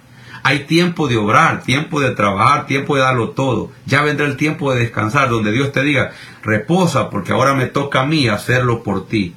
[0.45, 3.73] Hay tiempo de obrar, tiempo de trabajar, tiempo de darlo todo.
[3.85, 8.03] Ya vendrá el tiempo de descansar, donde Dios te diga, reposa, porque ahora me toca
[8.03, 9.35] a mí hacerlo por ti.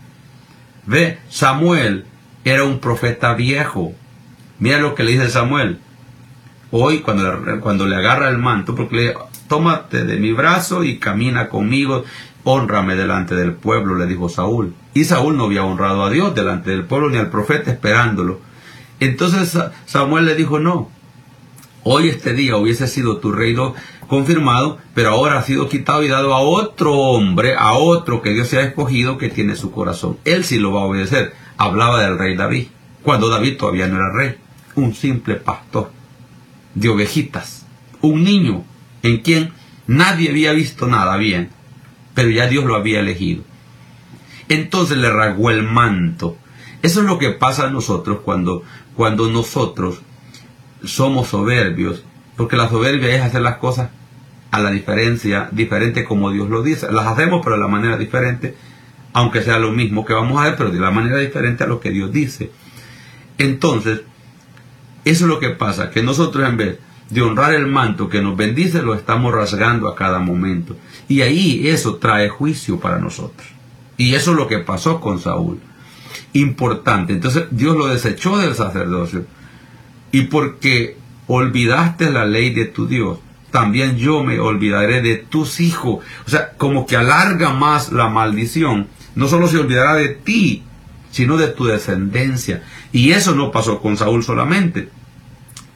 [0.86, 2.06] Ve, Samuel
[2.44, 3.94] era un profeta viejo.
[4.60, 5.80] Mira lo que le dice Samuel.
[6.72, 9.14] Hoy, cuando, cuando le agarra el manto, porque le,
[9.48, 12.04] tómate de mi brazo y camina conmigo,
[12.44, 14.74] honrame delante del pueblo, le dijo Saúl.
[14.94, 18.40] Y Saúl no había honrado a Dios delante del pueblo ni al profeta esperándolo.
[19.00, 20.90] Entonces Samuel le dijo, no,
[21.84, 23.76] hoy este día hubiese sido tu reino
[24.08, 28.48] confirmado, pero ahora ha sido quitado y dado a otro hombre, a otro que Dios
[28.48, 30.18] se ha escogido que tiene su corazón.
[30.26, 31.34] Él sí lo va a obedecer.
[31.58, 32.68] Hablaba del rey David,
[33.04, 34.36] cuando David todavía no era rey,
[34.76, 35.92] un simple pastor
[36.76, 37.66] de ovejitas,
[38.02, 38.64] un niño
[39.04, 39.54] en quien
[39.88, 41.50] nadie había visto nada bien,
[42.14, 43.44] pero ya Dios lo había elegido.
[44.50, 46.38] Entonces le rasgó el manto.
[46.82, 48.64] Eso es lo que pasa a nosotros cuando,
[48.96, 50.02] cuando nosotros
[50.84, 52.04] somos soberbios,
[52.36, 53.90] porque la soberbia es hacer las cosas
[54.52, 56.92] a la diferencia, diferente como Dios lo dice.
[56.92, 58.56] Las hacemos pero de la manera diferente,
[59.14, 61.80] aunque sea lo mismo que vamos a hacer, pero de la manera diferente a lo
[61.80, 62.52] que Dios dice.
[63.38, 64.02] Entonces,
[65.06, 68.36] eso es lo que pasa, que nosotros en vez de honrar el manto que nos
[68.36, 70.76] bendice, lo estamos rasgando a cada momento.
[71.08, 73.48] Y ahí eso trae juicio para nosotros.
[73.98, 75.60] Y eso es lo que pasó con Saúl.
[76.34, 77.14] Importante.
[77.14, 79.26] Entonces Dios lo desechó del sacerdocio.
[80.12, 80.98] Y porque
[81.28, 83.20] olvidaste la ley de tu Dios,
[83.54, 86.04] también yo me olvidaré de tus hijos.
[86.26, 88.88] O sea, como que alarga más la maldición.
[89.14, 90.64] No solo se olvidará de ti,
[91.12, 92.64] sino de tu descendencia.
[92.92, 94.90] Y eso no pasó con Saúl solamente.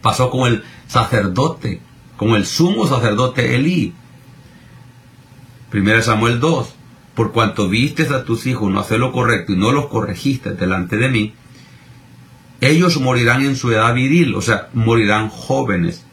[0.02, 1.80] Pasó con el sacerdote,
[2.18, 3.94] con el sumo sacerdote Elí.
[5.72, 6.74] 1 Samuel 2.
[7.14, 10.98] Por cuanto vistes a tus hijos no hacer lo correcto y no los corregiste delante
[10.98, 11.34] de mí,
[12.60, 16.07] ellos morirán en su edad viril, o sea, morirán jóvenes.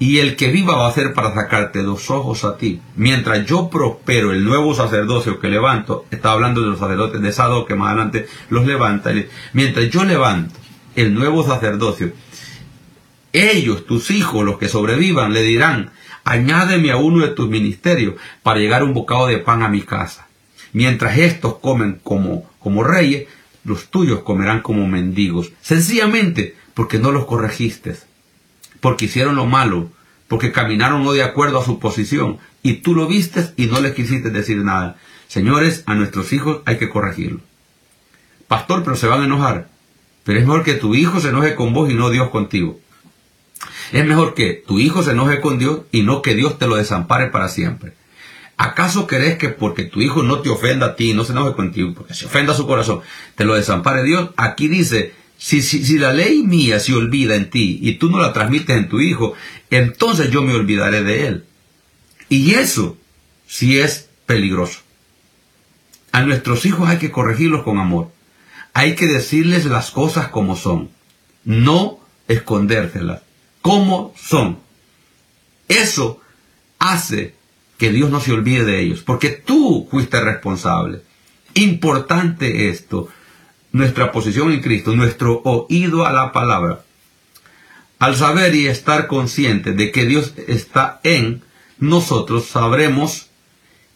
[0.00, 2.80] Y el que viva va a ser para sacarte dos ojos a ti.
[2.96, 7.66] Mientras yo prospero el nuevo sacerdocio que levanto, está hablando de los sacerdotes de Sado
[7.66, 9.12] que más adelante los levanta.
[9.52, 10.58] Mientras yo levanto
[10.96, 12.12] el nuevo sacerdocio,
[13.34, 15.90] ellos, tus hijos, los que sobrevivan, le dirán,
[16.24, 20.26] añádeme a uno de tus ministerios para llegar un bocado de pan a mi casa.
[20.72, 23.28] Mientras estos comen como, como reyes,
[23.64, 25.52] los tuyos comerán como mendigos.
[25.60, 27.96] Sencillamente porque no los corregiste,
[28.80, 29.90] porque hicieron lo malo,
[30.28, 33.94] porque caminaron no de acuerdo a su posición, y tú lo vistes y no les
[33.94, 34.96] quisiste decir nada.
[35.28, 37.40] Señores, a nuestros hijos hay que corregirlo.
[38.48, 39.68] Pastor, pero se van a enojar.
[40.24, 42.80] Pero es mejor que tu hijo se enoje con vos y no Dios contigo.
[43.92, 46.76] Es mejor que tu hijo se enoje con Dios y no que Dios te lo
[46.76, 47.94] desampare para siempre.
[48.56, 51.94] ¿Acaso querés que porque tu hijo no te ofenda a ti, no se enoje contigo,
[51.94, 53.00] porque se ofenda su corazón,
[53.34, 54.30] te lo desampare Dios?
[54.36, 58.20] Aquí dice, si, si, si la ley mía se olvida en ti y tú no
[58.20, 59.34] la transmites en tu hijo,
[59.70, 61.44] entonces yo me olvidaré de él.
[62.28, 62.96] Y eso
[63.48, 64.80] sí es peligroso.
[66.12, 68.12] A nuestros hijos hay que corregirlos con amor.
[68.74, 70.90] Hay que decirles las cosas como son,
[71.44, 71.98] no
[72.28, 73.22] escondérselas
[73.62, 74.58] como son.
[75.68, 76.20] Eso
[76.78, 77.34] hace
[77.78, 81.02] que Dios no se olvide de ellos, porque tú fuiste responsable.
[81.54, 83.08] Importante esto.
[83.72, 86.82] Nuestra posición en Cristo, nuestro oído a la palabra,
[87.98, 91.42] al saber y estar consciente de que Dios está en
[91.78, 93.28] nosotros, sabremos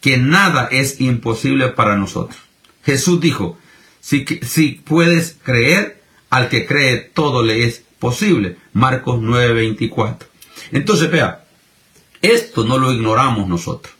[0.00, 2.38] que nada es imposible para nosotros.
[2.84, 3.58] Jesús dijo,
[4.00, 8.56] si, si puedes creer, al que cree todo le es posible.
[8.72, 10.26] Marcos 9:24.
[10.72, 11.44] Entonces, vea,
[12.20, 13.94] esto no lo ignoramos nosotros.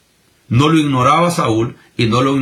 [0.49, 2.37] No lo ignoraba Saúl y no lo,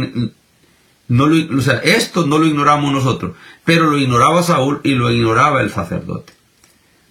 [1.13, 5.11] no lo, o sea, esto no lo ignoramos nosotros, pero lo ignoraba Saúl y lo
[5.11, 6.33] ignoraba el sacerdote.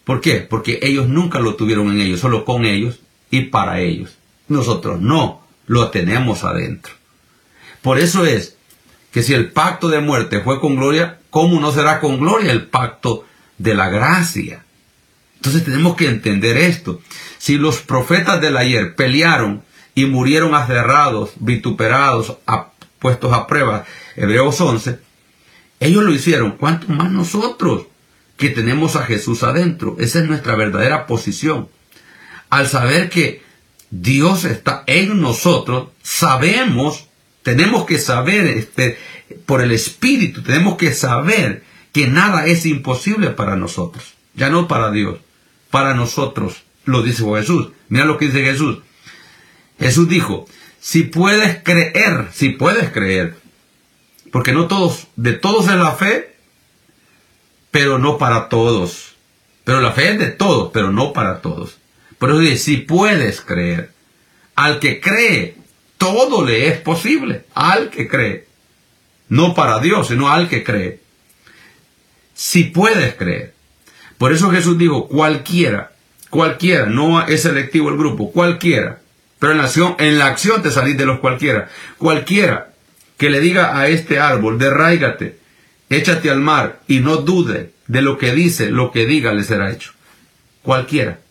[0.03, 0.37] ¿Por qué?
[0.37, 4.17] Porque ellos nunca lo tuvieron en ellos, solo con ellos y para ellos.
[4.47, 6.93] Nosotros no, lo tenemos adentro.
[7.83, 8.57] Por eso es
[9.11, 12.65] que si el pacto de muerte fue con gloria, ¿cómo no será con gloria el
[12.65, 13.25] pacto
[13.59, 14.65] de la gracia?
[15.35, 17.01] Entonces tenemos que entender esto.
[17.37, 19.61] Si los profetas del ayer pelearon
[19.93, 22.37] y murieron aferrados, vituperados,
[23.01, 23.83] puestos a prueba,
[24.15, 24.99] Hebreos 11,
[25.79, 26.51] ellos lo hicieron.
[26.51, 27.87] ¿Cuánto más nosotros
[28.37, 29.97] que tenemos a Jesús adentro?
[29.99, 31.67] Esa es nuestra verdadera posición.
[32.51, 33.41] Al saber que
[33.89, 37.07] Dios está en nosotros, sabemos,
[37.41, 38.99] tenemos que saber este,
[39.47, 44.91] por el Espíritu, tenemos que saber que nada es imposible para nosotros, ya no para
[44.91, 45.17] Dios,
[45.71, 47.69] para nosotros, lo dice Jesús.
[47.89, 48.79] Mira lo que dice Jesús.
[49.79, 50.45] Jesús dijo,
[50.81, 53.35] si puedes creer, si puedes creer,
[54.31, 56.35] porque no todos, de todos es la fe,
[57.69, 59.15] pero no para todos.
[59.63, 61.77] Pero la fe es de todos, pero no para todos.
[62.17, 63.91] Por eso dice, si puedes creer,
[64.55, 65.55] al que cree,
[65.99, 68.47] todo le es posible, al que cree.
[69.29, 70.99] No para Dios, sino al que cree.
[72.33, 73.53] Si puedes creer.
[74.17, 75.91] Por eso Jesús dijo, cualquiera,
[76.31, 79.00] cualquiera, no es selectivo el grupo, cualquiera
[79.41, 81.67] pero en la acción, en la acción te salís de los cualquiera.
[81.97, 82.73] Cualquiera
[83.17, 85.39] que le diga a este árbol, derráigate,
[85.89, 89.71] échate al mar y no dude de lo que dice, lo que diga le será
[89.71, 89.93] hecho.
[90.61, 91.21] Cualquiera.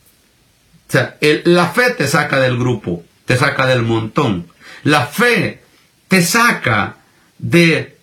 [0.89, 4.49] O sea, la fe te saca del grupo, te saca del montón.
[4.83, 5.63] La fe
[6.09, 6.97] te saca
[7.39, 7.97] de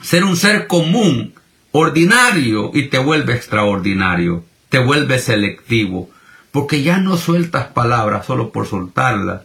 [0.00, 1.34] ser un ser común,
[1.72, 6.08] ordinario, y te vuelve extraordinario, te vuelve selectivo,
[6.52, 9.42] porque ya no sueltas palabras solo por soltarlas.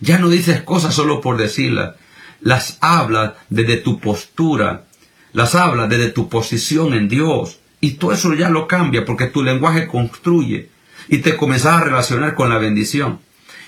[0.00, 1.94] Ya no dices cosas solo por decirlas.
[2.40, 4.84] Las hablas desde tu postura.
[5.32, 7.60] Las hablas desde tu posición en Dios.
[7.80, 10.68] Y todo eso ya lo cambia porque tu lenguaje construye.
[11.08, 13.20] Y te comenzás a relacionar con la bendición.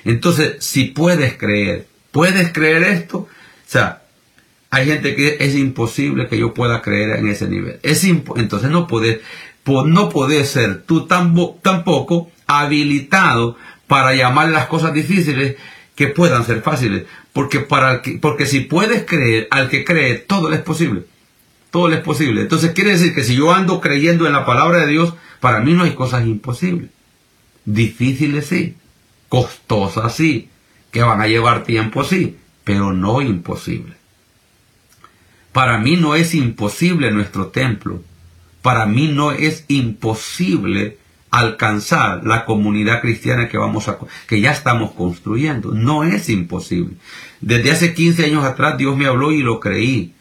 [0.04, 3.18] Entonces, si puedes creer, ¿puedes creer esto?
[3.18, 3.28] O
[3.66, 4.02] sea,
[4.70, 7.78] hay gente que es imposible que yo pueda creer en ese nivel.
[7.82, 9.20] Es entonces no puedes,
[9.66, 15.56] no puedes ser tú tampoco habilitado para llamar las cosas difíciles
[15.94, 17.04] que puedan ser fáciles.
[17.32, 21.04] Porque, para porque si puedes creer, al que cree, todo le es posible.
[21.70, 22.42] Todo es posible.
[22.42, 25.72] Entonces quiere decir que si yo ando creyendo en la palabra de Dios, para mí
[25.72, 26.90] no hay cosas imposibles.
[27.64, 28.76] Difíciles sí.
[29.28, 30.48] Costosas sí.
[30.90, 32.36] Que van a llevar tiempo sí.
[32.64, 33.94] Pero no imposible.
[35.52, 38.02] Para mí no es imposible nuestro templo.
[38.60, 40.98] Para mí no es imposible
[41.32, 45.72] alcanzar la comunidad cristiana que vamos a que ya estamos construyendo.
[45.72, 46.96] No es imposible.
[47.40, 50.14] Desde hace 15 años atrás Dios me habló y lo creí.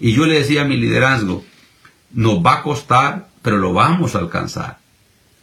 [0.00, 1.44] Y yo le decía a mi liderazgo,
[2.12, 4.78] nos va a costar, pero lo vamos a alcanzar.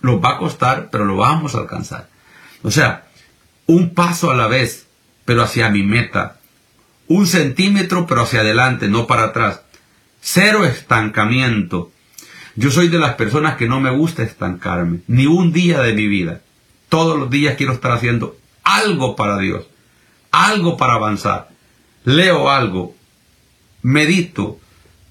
[0.02, 2.10] Nos va a costar, pero lo vamos a alcanzar.
[2.62, 3.08] O sea,
[3.66, 4.88] un paso a la vez,
[5.24, 6.38] pero hacia mi meta.
[7.08, 9.62] Un centímetro, pero hacia adelante, no para atrás.
[10.20, 11.93] Cero estancamiento.
[12.56, 16.08] Yo soy de las personas que no me gusta estancarme, ni un día de mi
[16.08, 16.42] vida.
[16.88, 19.66] Todos los días quiero estar haciendo algo para Dios,
[20.32, 21.50] algo para avanzar.
[22.06, 22.96] Leo algo,
[23.82, 24.60] medito,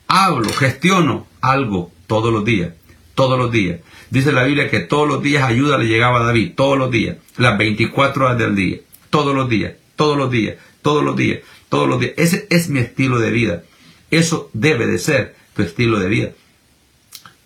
[0.07, 2.75] hablo, gestiono algo todos los días,
[3.17, 3.81] todos los días.
[4.11, 7.17] Dice la Biblia que todos los días ayuda le llegaba a David, todos los días,
[7.39, 8.79] las 24 horas del día,
[9.11, 12.13] todos los días, todos los días, todos los días, todos los días.
[12.19, 13.63] Ese es mi estilo de vida.
[14.13, 16.33] Eso debe de ser tu estilo de vida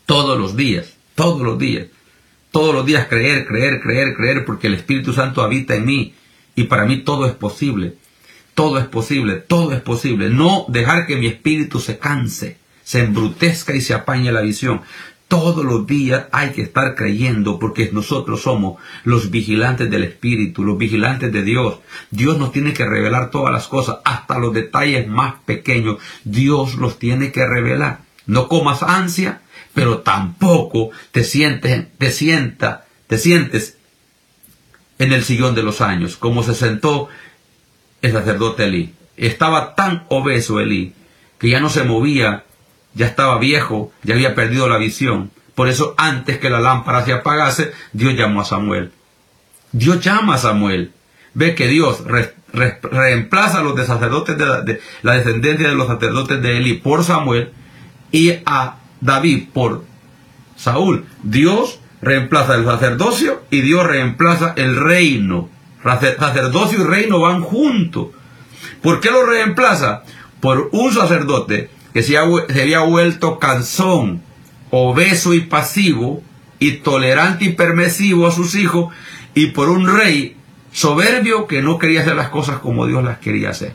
[0.06, 1.88] todos los días, todos los días,
[2.52, 6.14] todos los días creer, creer, creer, creer, porque el Espíritu Santo habita en mí
[6.54, 7.96] y para mí todo es posible,
[8.54, 10.30] todo es posible, todo es posible.
[10.30, 14.80] No dejar que mi espíritu se canse, se embrutezca y se apañe la visión.
[15.28, 20.78] Todos los días hay que estar creyendo porque nosotros somos los vigilantes del Espíritu, los
[20.78, 21.80] vigilantes de Dios.
[22.12, 25.98] Dios nos tiene que revelar todas las cosas, hasta los detalles más pequeños.
[26.22, 28.02] Dios los tiene que revelar.
[28.26, 29.42] No comas ansia,
[29.76, 33.76] pero tampoco te sientes, te sienta, te sientes
[34.98, 37.10] en el sillón de los años, como se sentó
[38.00, 38.94] el sacerdote Elí.
[39.18, 40.94] Estaba tan obeso Elí
[41.38, 42.44] que ya no se movía
[42.94, 45.30] ya estaba viejo, ya había perdido la visión.
[45.54, 48.92] Por eso antes que la lámpara se apagase, Dios llamó a Samuel.
[49.72, 50.92] Dios llama a Samuel.
[51.34, 52.02] Ve que Dios
[52.54, 56.72] reemplaza a los de sacerdotes de la, de la, descendencia de los sacerdotes de Eli
[56.78, 57.52] por Samuel
[58.10, 59.84] y a David por
[60.56, 61.06] Saúl.
[61.22, 65.48] Dios reemplaza el sacerdocio y Dios reemplaza el reino.
[65.82, 68.08] Sacerdocio y reino van juntos.
[68.82, 70.02] ¿Por qué lo reemplaza?
[70.40, 74.22] Por un sacerdote que se había vuelto cansón,
[74.70, 76.22] obeso y pasivo,
[76.58, 78.92] y tolerante y permisivo a sus hijos,
[79.34, 80.36] y por un rey
[80.72, 83.74] soberbio que no quería hacer las cosas como Dios las quería hacer.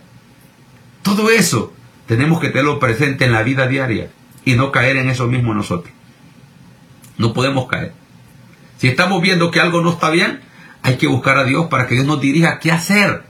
[1.02, 1.74] Todo eso
[2.06, 4.10] tenemos que tenerlo presente en la vida diaria
[4.46, 5.94] y no caer en eso mismo nosotros.
[7.18, 7.94] No podemos caer.
[8.78, 10.42] Si estamos viendo que algo no está bien,
[10.82, 13.24] hay que buscar a Dios para que Dios nos dirija qué hacer.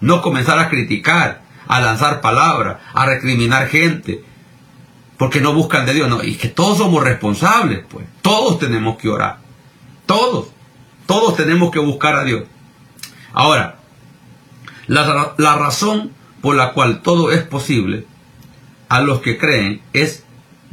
[0.00, 4.24] No comenzar a criticar, a lanzar palabras, a recriminar gente,
[5.18, 6.08] porque no buscan de Dios.
[6.08, 8.06] No, y que todos somos responsables, pues.
[8.22, 9.38] Todos tenemos que orar.
[10.06, 10.48] Todos.
[11.06, 12.44] Todos tenemos que buscar a Dios.
[13.32, 13.76] Ahora,
[14.86, 18.06] la, la razón por la cual todo es posible
[18.88, 20.24] a los que creen es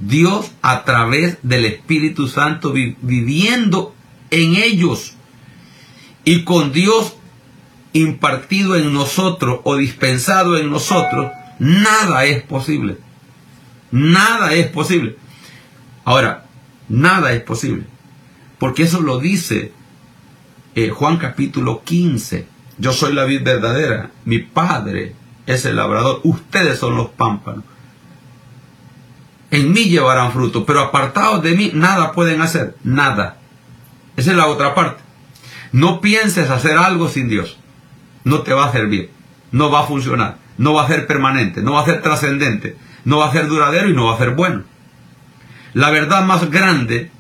[0.07, 3.93] Dios a través del Espíritu Santo viviendo
[4.31, 5.13] en ellos
[6.25, 7.15] y con Dios
[7.93, 12.97] impartido en nosotros o dispensado en nosotros, nada es posible.
[13.91, 15.17] Nada es posible.
[16.03, 16.45] Ahora,
[16.89, 17.85] nada es posible.
[18.57, 19.71] Porque eso lo dice
[20.75, 22.47] eh, Juan capítulo 15.
[22.79, 25.13] Yo soy la vid verdadera, mi padre
[25.45, 27.63] es el labrador, ustedes son los pámpanos.
[29.53, 33.37] En mí llevarán fruto, pero apartados de mí nada pueden hacer, nada.
[34.17, 35.03] Esa es la otra parte.
[35.71, 37.59] No pienses hacer algo sin Dios.
[38.23, 39.11] No te va a servir.
[39.51, 40.39] No va a funcionar.
[40.57, 41.61] No va a ser permanente.
[41.61, 42.77] No va a ser trascendente.
[43.05, 44.63] No va a ser duradero y no va a ser bueno.
[45.75, 47.11] La verdad más grande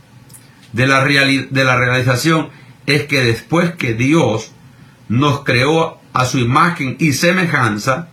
[0.71, 2.49] de la, de la realización
[2.87, 4.53] es que después que Dios
[5.07, 8.07] nos creó a su imagen y semejanza,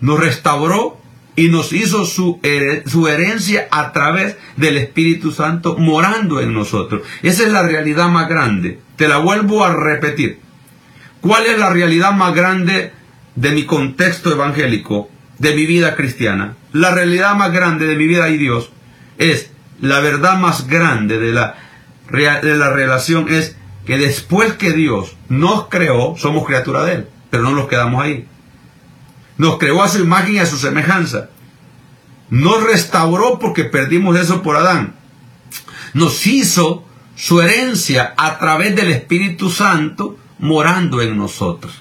[0.00, 0.97] nos restauró
[1.38, 7.02] y nos hizo su, herencia a través del Espíritu Santo morando en nosotros.
[7.22, 8.80] Esa es la realidad más grande.
[8.96, 10.40] Te la vuelvo a repetir.
[11.20, 12.90] ¿Cuál es la realidad más grande
[13.36, 16.56] de mi contexto evangélico, de mi vida cristiana?
[16.72, 18.72] La realidad más grande de mi vida y Dios
[19.18, 21.54] es, la verdad más grande de la,
[22.10, 27.44] de la relación es que después que Dios nos creó, somos criatura de Él, pero
[27.44, 28.26] no nos quedamos ahí.
[29.38, 31.30] Nos creó a su imagen y a su semejanza.
[32.28, 34.96] Nos restauró porque perdimos eso por Adán.
[35.94, 36.84] Nos hizo
[37.16, 41.72] su herencia a través del Espíritu Santo morando en nosotros.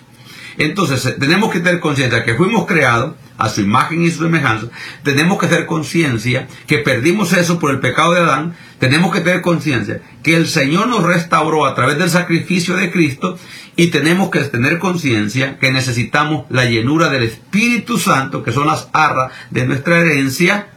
[0.58, 4.68] Entonces eh, tenemos que tener conciencia que fuimos creados a su imagen y su semejanza.
[5.04, 8.56] Tenemos que tener conciencia que perdimos eso por el pecado de Adán.
[8.80, 13.38] Tenemos que tener conciencia que el Señor nos restauró a través del sacrificio de Cristo
[13.76, 18.90] y tenemos que tener conciencia que necesitamos la llenura del Espíritu Santo, que son las
[18.94, 20.70] arras de nuestra herencia,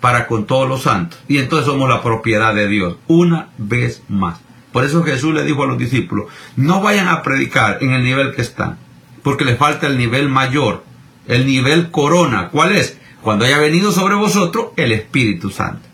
[0.00, 1.18] para con todos los santos.
[1.28, 4.40] Y entonces somos la propiedad de Dios, una vez más.
[4.72, 6.26] Por eso Jesús le dijo a los discípulos,
[6.56, 8.78] no vayan a predicar en el nivel que están,
[9.22, 10.84] porque les falta el nivel mayor,
[11.30, 12.48] el nivel corona.
[12.50, 12.98] ¿Cuál es?
[13.22, 15.88] Cuando haya venido sobre vosotros el Espíritu Santo.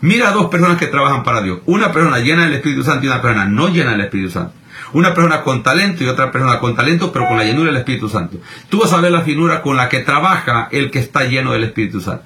[0.00, 1.60] Mira a dos personas que trabajan para Dios.
[1.66, 4.54] Una persona llena del Espíritu Santo y una persona no llena del Espíritu Santo.
[4.92, 8.08] Una persona con talento y otra persona con talento, pero con la llenura del Espíritu
[8.08, 8.38] Santo.
[8.68, 11.64] Tú vas a ver la finura con la que trabaja el que está lleno del
[11.64, 12.24] Espíritu Santo.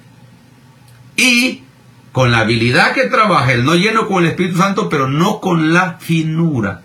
[1.15, 1.63] Y
[2.11, 5.73] con la habilidad que trabaja, el no lleno con el Espíritu Santo, pero no con
[5.73, 6.81] la finura.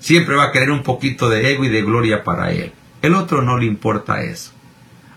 [0.00, 2.72] Siempre va a querer un poquito de ego y de gloria para él.
[3.02, 4.52] El otro no le importa eso.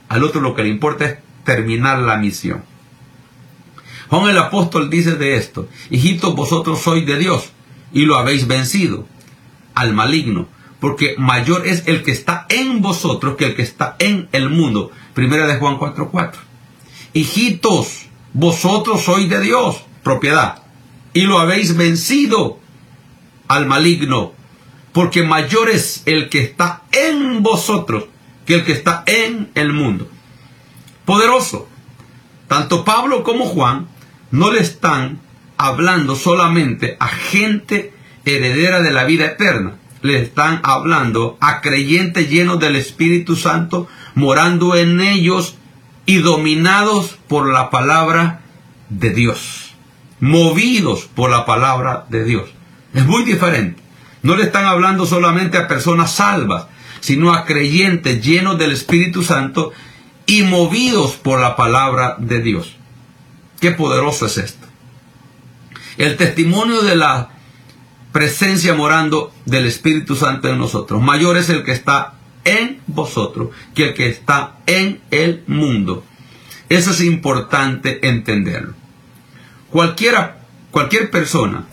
[0.10, 2.64] Al otro lo que le importa es terminar la misión.
[4.10, 7.52] Juan el apóstol dice de esto, hijitos vosotros sois de Dios
[7.94, 9.06] y lo habéis vencido
[9.76, 10.48] al maligno,
[10.80, 14.92] porque mayor es el que está en vosotros que el que está en el mundo.
[15.14, 16.40] Primera de Juan 4:4.
[17.14, 20.64] Hijitos, vosotros sois de Dios, propiedad,
[21.14, 22.60] y lo habéis vencido
[23.48, 24.34] al maligno,
[24.92, 28.06] porque mayor es el que está en vosotros
[28.50, 30.10] que el que está en el mundo.
[31.06, 31.70] Poderoso.
[32.48, 33.88] Tanto Pablo como Juan
[34.32, 35.20] no le están
[35.58, 37.94] hablando solamente a gente
[38.26, 39.76] heredera de la vida eterna.
[40.02, 45.56] Le están hablando a creyentes llenos del Espíritu Santo, morando en ellos
[46.08, 48.42] y dominados por la palabra
[48.90, 49.76] de Dios,
[50.20, 52.50] movidos por la palabra de Dios.
[52.96, 53.80] Es muy diferente.
[54.24, 56.66] No le están hablando solamente a personas salvas,
[57.00, 59.72] sino a creyentes llenos del Espíritu Santo
[60.26, 62.76] y movidos por la palabra de Dios.
[63.60, 64.68] Qué poderoso es esto.
[65.98, 67.30] El testimonio de la
[68.12, 71.02] presencia morando del Espíritu Santo en nosotros.
[71.02, 72.14] Mayor es el que está
[72.46, 76.04] en vosotros que el que está en el mundo.
[76.70, 78.74] Eso es importante entenderlo.
[79.70, 80.42] Cualquiera,
[80.72, 81.66] cualquier persona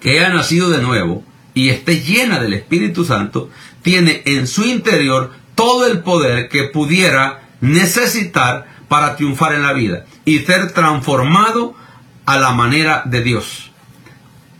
[0.00, 1.24] que haya nacido de nuevo
[1.54, 3.50] y esté llena del Espíritu Santo,
[3.82, 10.06] tiene en su interior todo el poder que pudiera necesitar para triunfar en la vida
[10.24, 11.74] y ser transformado
[12.26, 13.70] a la manera de Dios.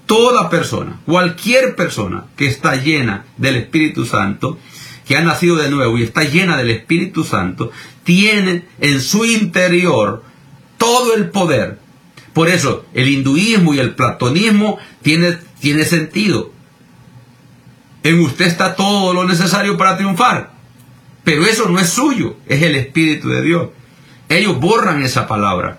[0.06, 4.58] Toda persona, cualquier persona que está llena del Espíritu Santo,
[5.06, 7.70] que ha nacido de nuevo y está llena del Espíritu Santo,
[8.04, 10.24] tiene en su interior
[10.78, 11.78] todo el poder.
[12.32, 16.52] Por eso el hinduismo y el platonismo tiene, tiene sentido.
[18.02, 20.52] En usted está todo lo necesario para triunfar.
[21.24, 23.68] Pero eso no es suyo, es el Espíritu de Dios.
[24.28, 25.78] Ellos borran esa palabra.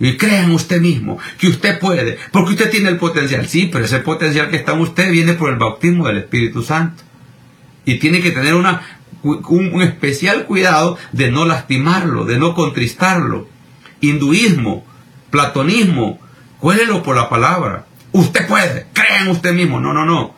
[0.00, 3.46] Y crean usted mismo que usted puede, porque usted tiene el potencial.
[3.48, 7.02] Sí, pero ese potencial que está en usted viene por el bautismo del Espíritu Santo.
[7.84, 8.82] Y tiene que tener una,
[9.22, 13.48] un, especial cuidado de no lastimarlo, de no contristarlo.
[14.00, 14.84] Hinduismo,
[15.30, 16.18] platonismo,
[16.58, 17.86] cuélelo por la palabra.
[18.12, 19.80] Usted puede, crean usted mismo.
[19.80, 20.34] No, no, no.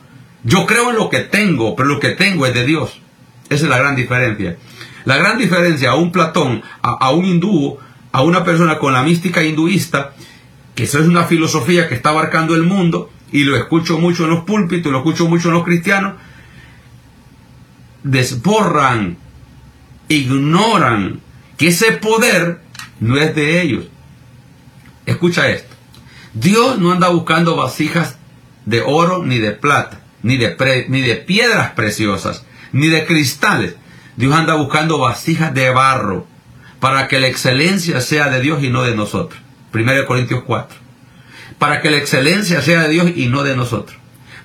[0.47, 3.01] Yo creo en lo que tengo, pero lo que tengo es de Dios.
[3.49, 4.55] Esa es la gran diferencia.
[5.03, 7.77] La gran diferencia a un Platón, a, un hindú,
[8.13, 10.13] a una persona con la mística hinduista,
[10.73, 14.29] que eso es una filosofía que está abarcando el mundo, y lo escucho mucho en
[14.29, 16.13] los púlpitos, lo escucho mucho en los cristianos,
[18.03, 19.17] desborran,
[20.07, 21.19] ignoran
[21.57, 22.61] que ese poder
[23.01, 23.89] no es de ellos.
[25.05, 25.75] Escucha esto.
[26.33, 28.17] Dios no anda buscando vasijas
[28.65, 33.75] de oro ni de plata, ni de, ni de piedras preciosas, ni de cristales.
[34.17, 36.27] Dios anda buscando vasijas de barro
[36.81, 39.39] para que la excelencia sea de Dios y no de nosotros.
[39.73, 40.77] 1 Corintios 4.
[41.57, 43.97] Para que la excelencia sea de Dios y no de nosotros.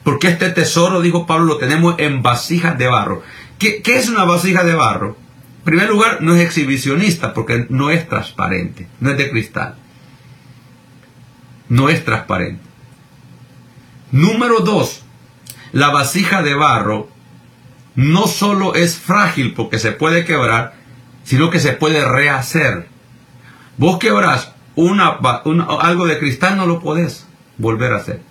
[0.05, 3.22] Porque este tesoro, dijo Pablo, lo tenemos en vasijas de barro.
[3.59, 5.16] ¿Qué, ¿Qué, es una vasija de barro?
[5.59, 9.74] En primer lugar, no es exhibicionista porque no es transparente, no es de cristal.
[11.68, 12.62] No es transparente.
[14.12, 15.01] Número dos,
[15.73, 17.09] la vasija de barro
[17.95, 20.75] no solo es frágil porque se puede quebrar,
[21.25, 22.89] sino que se puede rehacer.
[23.79, 25.18] Vos quebras una,
[25.81, 27.27] algo de cristal, no lo podés
[27.59, 28.23] volver a hacer.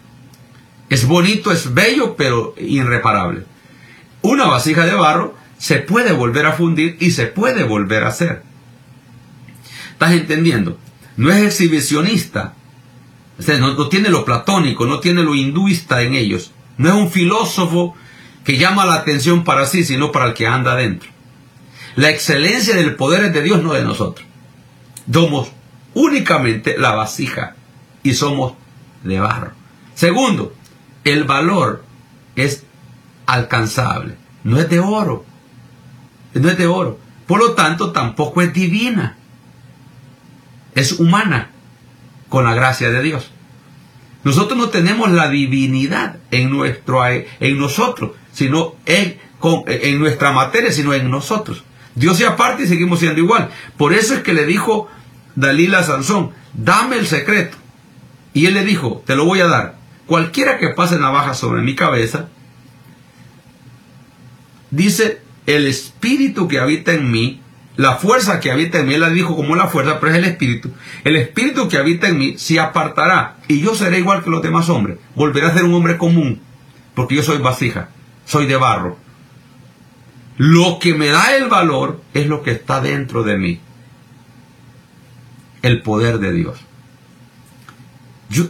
[0.90, 3.46] Es bonito, es bello, pero irreparable.
[4.22, 8.44] Una vasija de barro se puede volver a fundir y se puede volver a hacer.
[9.94, 10.78] ¿Estás entendiendo?
[11.18, 12.54] No es exhibicionista.
[13.60, 16.52] no tiene lo platónico, no tiene lo hinduista en ellos.
[16.82, 17.94] No es un filósofo
[18.44, 21.12] que llama la atención para sí, sino para el que anda adentro.
[21.96, 24.26] La excelencia del poder es de Dios, no de nosotros.
[25.14, 25.52] Somos
[25.94, 27.56] únicamente la vasija
[28.02, 28.54] y somos
[29.04, 29.52] de barro.
[29.94, 30.56] Segundo,
[31.04, 31.84] el valor
[32.36, 32.64] es
[33.28, 35.24] alcanzable, no es de oro,
[36.34, 36.98] no es de oro.
[37.28, 39.18] Por lo tanto, tampoco es divina,
[40.74, 41.52] es humana
[42.28, 43.30] con la gracia de Dios.
[44.24, 49.18] Nosotros no tenemos la divinidad en, nuestro, en nosotros, sino en,
[50.00, 51.64] nuestra materia, sino en nosotros.
[51.96, 53.50] Dios se aparte y seguimos siendo igual.
[53.78, 54.88] Por eso es que le dijo
[55.36, 57.58] Dalila a Sansón, dame el secreto.
[58.34, 59.76] Y él le dijo, te lo voy a dar.
[60.06, 62.28] Cualquiera que pase navaja sobre mi cabeza,
[64.70, 67.41] dice, el espíritu que habita en mí,
[67.82, 70.26] la fuerza que habita en mí, él la dijo como la fuerza, pero es el
[70.26, 70.70] espíritu.
[71.04, 74.70] El espíritu que habita en mí se apartará y yo seré igual que los demás
[74.70, 75.00] hombres.
[75.16, 76.40] Volveré a ser un hombre común,
[76.94, 77.90] porque yo soy vasija,
[78.24, 78.98] soy de barro.
[80.38, 83.60] Lo que me da el valor es lo que está dentro de mí.
[85.64, 86.60] El poder de Dios.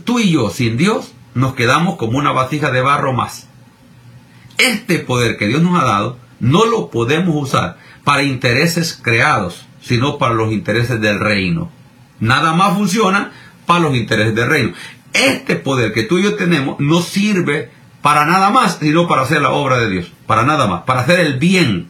[0.04, 3.48] tú y yo, sin Dios, nos quedamos como una vasija de barro más.
[4.58, 10.18] Este poder que Dios nos ha dado, no lo podemos usar para intereses creados, sino
[10.18, 11.72] para los intereses del reino.
[12.20, 13.32] Nada más funciona
[13.66, 14.74] para los intereses del reino.
[15.14, 17.70] Este poder que tú y yo tenemos no sirve
[18.02, 21.20] para nada más, sino para hacer la obra de Dios, para nada más, para hacer
[21.20, 21.88] el bien.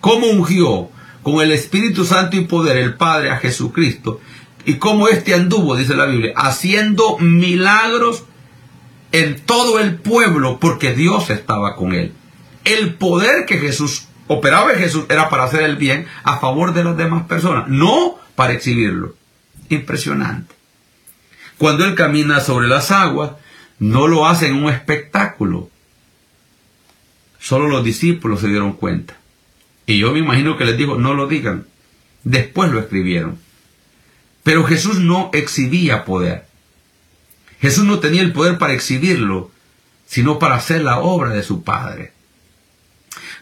[0.00, 0.90] ¿Cómo ungió
[1.22, 4.20] con el Espíritu Santo y poder el Padre a Jesucristo?
[4.64, 8.24] Y cómo éste anduvo, dice la Biblia, haciendo milagros
[9.12, 12.12] en todo el pueblo, porque Dios estaba con él.
[12.64, 16.96] El poder que Jesús operaba Jesús era para hacer el bien a favor de las
[16.96, 19.16] demás personas, no para exhibirlo.
[19.68, 20.54] Impresionante.
[21.58, 23.32] Cuando él camina sobre las aguas,
[23.80, 25.68] no lo hace en un espectáculo.
[27.40, 29.16] Solo los discípulos se dieron cuenta.
[29.84, 31.66] Y yo me imagino que les dijo, no lo digan.
[32.22, 33.36] Después lo escribieron.
[34.44, 36.46] Pero Jesús no exhibía poder.
[37.60, 39.50] Jesús no tenía el poder para exhibirlo,
[40.06, 42.12] sino para hacer la obra de su Padre.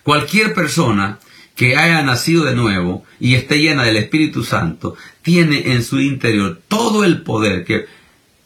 [0.08, 1.18] Cualquier persona
[1.54, 6.62] que haya nacido de nuevo y esté llena del Espíritu Santo, tiene en su interior
[6.66, 7.84] todo el poder que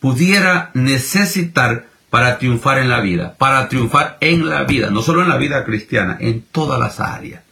[0.00, 5.28] pudiera necesitar para triunfar en la vida, para triunfar en la vida, no solo en
[5.28, 7.44] la vida cristiana, en todas las áreas.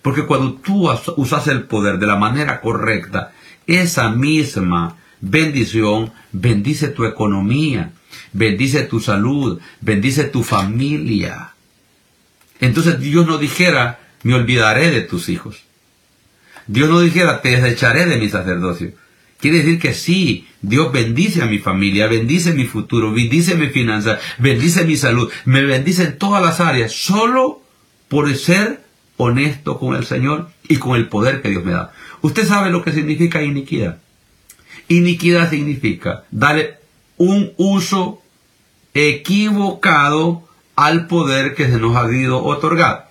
[0.00, 3.32] Porque cuando tú usas el poder de la manera correcta,
[3.66, 7.90] esa misma bendición bendice tu economía,
[8.32, 11.53] bendice tu salud, bendice tu familia.
[12.60, 15.62] Entonces Dios no dijera, me olvidaré de tus hijos.
[16.66, 18.92] Dios no dijera, te desecharé de mi sacerdocio.
[19.38, 24.20] Quiere decir que sí, Dios bendice a mi familia, bendice mi futuro, bendice mi finanzas,
[24.38, 27.60] bendice mi salud, me bendice en todas las áreas, solo
[28.08, 28.82] por ser
[29.16, 31.92] honesto con el Señor y con el poder que Dios me da.
[32.22, 33.98] Usted sabe lo que significa iniquidad.
[34.88, 36.78] Iniquidad significa darle
[37.16, 38.22] un uso
[38.94, 40.43] equivocado
[40.76, 43.04] al poder que se nos ha sido otorgado.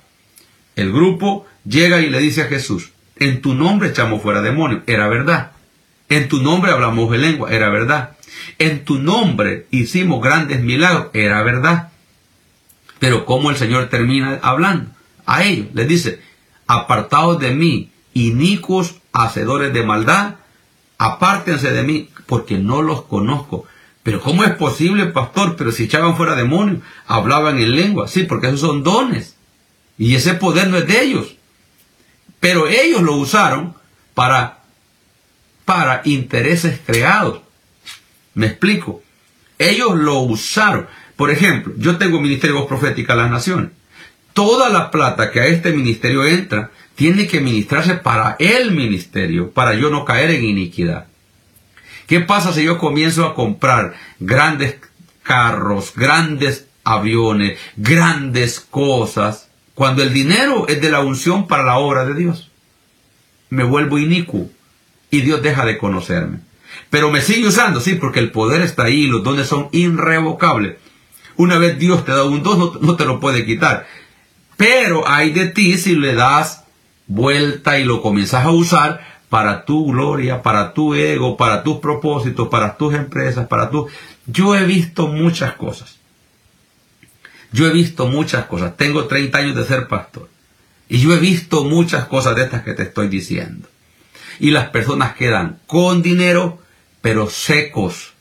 [0.76, 5.07] El grupo llega y le dice a Jesús, en tu nombre echamos fuera demonios, era
[5.07, 5.51] verdad.
[6.09, 8.18] En tu nombre hablamos de lengua, era verdad.
[8.59, 11.89] En tu nombre hicimos grandes milagros, era verdad.
[12.99, 14.89] Pero ¿cómo el Señor termina hablando?
[15.26, 16.22] A ellos les dice,
[16.68, 20.36] apartados de mí, inicuos hacedores de maldad,
[20.97, 23.66] apártense de mí, porque no los conozco.
[24.03, 25.55] Pero ¿cómo es posible, pastor?
[25.55, 28.07] Pero si echaban fuera demonios, hablaban en lengua.
[28.07, 29.37] Sí, porque esos son dones.
[29.97, 31.35] Y ese poder no es de ellos.
[32.41, 33.73] Pero ellos lo usaron
[34.13, 34.59] para,
[35.63, 37.41] para intereses creados.
[38.33, 39.01] Me explico.
[39.57, 40.87] Ellos lo usaron.
[41.15, 43.71] Por ejemplo, yo tengo ministerio de profética a las naciones.
[44.33, 49.75] Toda la plata que a este ministerio entra tiene que ministrarse para el ministerio, para
[49.75, 51.07] yo no caer en iniquidad.
[52.07, 54.77] ¿Qué pasa si yo comienzo a comprar grandes
[55.23, 59.49] carros, grandes aviones, grandes cosas?
[59.73, 62.51] Cuando el dinero es de la unción para la obra de Dios,
[63.49, 64.49] me vuelvo inicuo
[65.09, 66.39] y Dios deja de conocerme.
[66.89, 70.77] Pero me sigue usando, sí, porque el poder está ahí, los dones son irrevocables.
[71.35, 73.87] Una vez Dios te da un don, no, no te lo puede quitar.
[74.57, 76.63] Pero hay de ti si le das
[77.07, 82.49] vuelta y lo comienzas a usar para tu gloria, para tu ego, para tus propósitos,
[82.49, 83.88] para tus empresas, para tu...
[84.27, 85.97] Yo he visto muchas cosas.
[87.51, 88.77] Yo he visto muchas cosas.
[88.77, 90.29] Tengo 30 años de ser pastor.
[90.88, 93.67] Y yo he visto muchas cosas de estas que te estoy diciendo.
[94.39, 96.59] Y las personas quedan con dinero,
[97.01, 98.13] pero secos,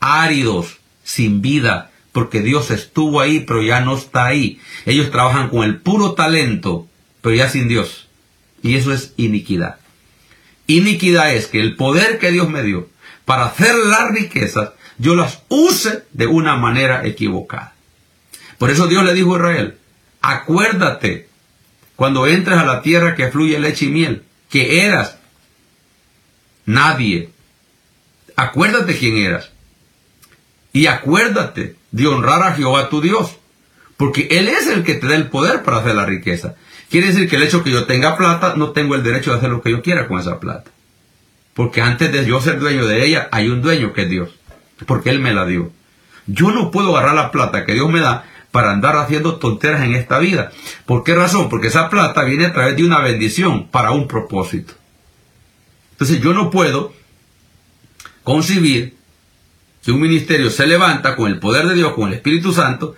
[0.00, 4.58] áridos, sin vida, porque Dios estuvo ahí, pero ya no está ahí.
[4.84, 6.88] Ellos trabajan con el puro talento,
[7.20, 8.08] pero ya sin Dios.
[8.64, 9.76] Y eso es iniquidad.
[10.66, 12.88] Iniquidad es que el poder que Dios me dio
[13.24, 17.74] para hacer las riquezas, yo las use de una manera equivocada.
[18.58, 19.78] Por eso Dios le dijo a Israel,
[20.22, 21.28] acuérdate
[21.94, 25.16] cuando entres a la tierra que fluye leche y miel, que eras
[26.66, 27.30] nadie.
[28.36, 29.50] Acuérdate quién eras.
[30.72, 33.36] Y acuérdate de honrar a Jehová tu Dios,
[33.96, 36.54] porque Él es el que te da el poder para hacer la riqueza.
[36.90, 39.50] Quiere decir que el hecho que yo tenga plata, no tengo el derecho de hacer
[39.50, 40.70] lo que yo quiera con esa plata.
[41.54, 44.30] Porque antes de yo ser dueño de ella, hay un dueño que es Dios,
[44.86, 45.72] porque Él me la dio.
[46.26, 49.94] Yo no puedo agarrar la plata que Dios me da para andar haciendo tonteras en
[49.94, 50.52] esta vida.
[50.86, 51.48] ¿Por qué razón?
[51.48, 54.74] Porque esa plata viene a través de una bendición para un propósito.
[55.92, 56.92] Entonces yo no puedo
[58.22, 58.96] concebir
[59.82, 62.96] que un ministerio se levanta con el poder de Dios, con el Espíritu Santo,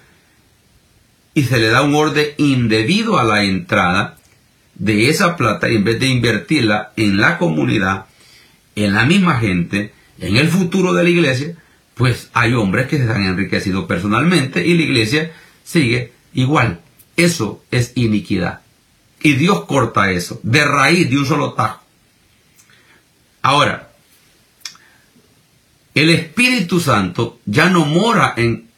[1.39, 4.16] y se le da un orden indebido a la entrada
[4.74, 8.07] de esa plata y en vez de invertirla en la comunidad,
[8.74, 11.55] en la misma gente, en el futuro de la iglesia,
[11.95, 15.30] pues hay hombres que se han enriquecido personalmente y la iglesia
[15.62, 16.80] sigue igual.
[17.16, 18.62] Eso es iniquidad.
[19.22, 21.84] Y Dios corta eso, de raíz, de un solo tajo.
[23.43, 23.91] Ahora,
[25.95, 28.68] el Espíritu Santo ya no mora en,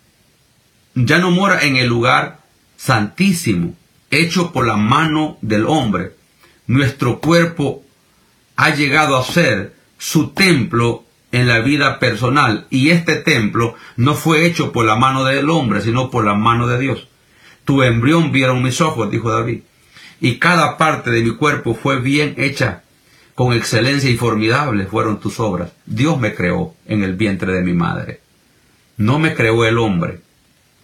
[0.94, 2.39] ya no mora en el lugar
[2.80, 3.74] santísimo,
[4.10, 6.12] hecho por la mano del hombre.
[6.66, 7.84] Nuestro cuerpo
[8.56, 12.66] ha llegado a ser su templo en la vida personal.
[12.70, 16.66] Y este templo no fue hecho por la mano del hombre, sino por la mano
[16.66, 17.06] de Dios.
[17.66, 19.60] Tu embrión vieron mis ojos, dijo David.
[20.22, 22.82] Y cada parte de mi cuerpo fue bien hecha.
[23.34, 25.70] Con excelencia y formidable fueron tus obras.
[25.84, 28.20] Dios me creó en el vientre de mi madre.
[28.96, 30.20] No me creó el hombre.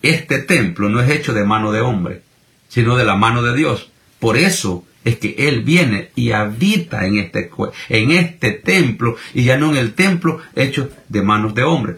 [0.02, 2.22] Este templo no es hecho de mano de hombre,
[2.68, 3.90] sino de la mano de Dios.
[4.18, 7.50] Por eso es que Él viene y habita en este,
[7.88, 11.96] en este templo y ya no en el templo hecho de manos de hombres.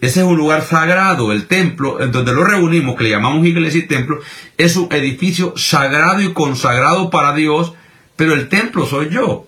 [0.00, 3.80] Ese es un lugar sagrado, el templo, en donde lo reunimos, que le llamamos iglesia
[3.80, 4.20] y templo,
[4.56, 7.74] es un edificio sagrado y consagrado para Dios,
[8.14, 9.46] pero el templo soy yo.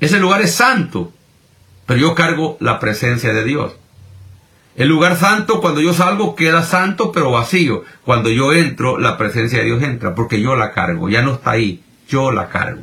[0.00, 1.12] Ese lugar es santo,
[1.86, 3.72] pero yo cargo la presencia de Dios.
[4.74, 7.84] El lugar santo, cuando yo salgo, queda santo pero vacío.
[8.04, 11.52] Cuando yo entro, la presencia de Dios entra, porque yo la cargo, ya no está
[11.52, 12.82] ahí, yo la cargo.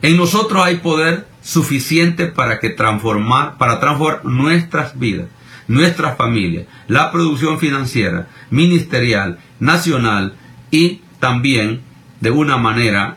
[0.00, 5.26] En nosotros hay poder suficiente para que transformar, para transformar nuestras vidas,
[5.66, 10.34] nuestras familias, la producción financiera, ministerial, nacional
[10.70, 11.80] y también
[12.20, 13.16] de una manera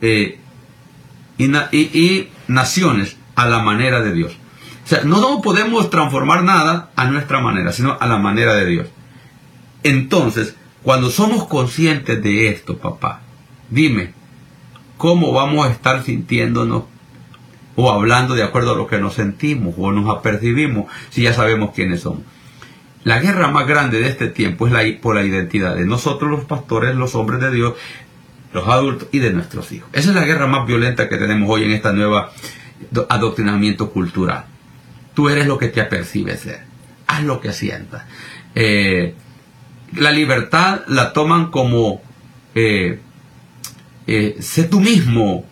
[0.00, 0.40] eh,
[1.38, 4.36] y naciones a la manera de Dios.
[4.86, 8.86] O sea, no podemos transformar nada a nuestra manera, sino a la manera de Dios.
[9.82, 13.22] Entonces, cuando somos conscientes de esto, papá,
[13.68, 14.12] dime,
[14.96, 16.84] ¿cómo vamos a estar sintiéndonos
[17.74, 21.72] o hablando de acuerdo a lo que nos sentimos o nos apercibimos si ya sabemos
[21.74, 22.22] quiénes somos?
[23.02, 26.44] La guerra más grande de este tiempo es la, por la identidad de nosotros los
[26.44, 27.74] pastores, los hombres de Dios,
[28.52, 29.88] los adultos y de nuestros hijos.
[29.92, 32.30] Esa es la guerra más violenta que tenemos hoy en esta nueva
[33.08, 34.44] adoctrinamiento cultural.
[35.16, 36.60] Tú eres lo que te apercibes ser.
[37.06, 38.04] Haz lo que sientas.
[38.54, 39.14] Eh,
[39.94, 42.02] la libertad la toman como
[42.54, 43.00] eh,
[44.06, 45.46] eh, sé tú mismo.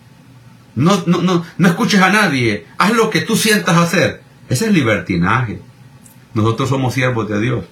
[0.74, 2.66] No, no, no, no escuches a nadie.
[2.76, 4.22] Haz lo que tú sientas hacer.
[4.50, 5.62] Ese es libertinaje.
[6.34, 7.64] Nosotros somos siervos de Dios.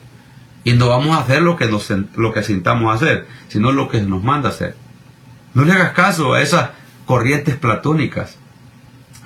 [0.64, 4.01] Y no vamos a hacer lo que, nos, lo que sintamos hacer, sino lo que
[4.01, 4.76] nos manda hacer.
[5.53, 6.70] No le hagas caso a esas
[7.05, 8.38] corrientes platónicas,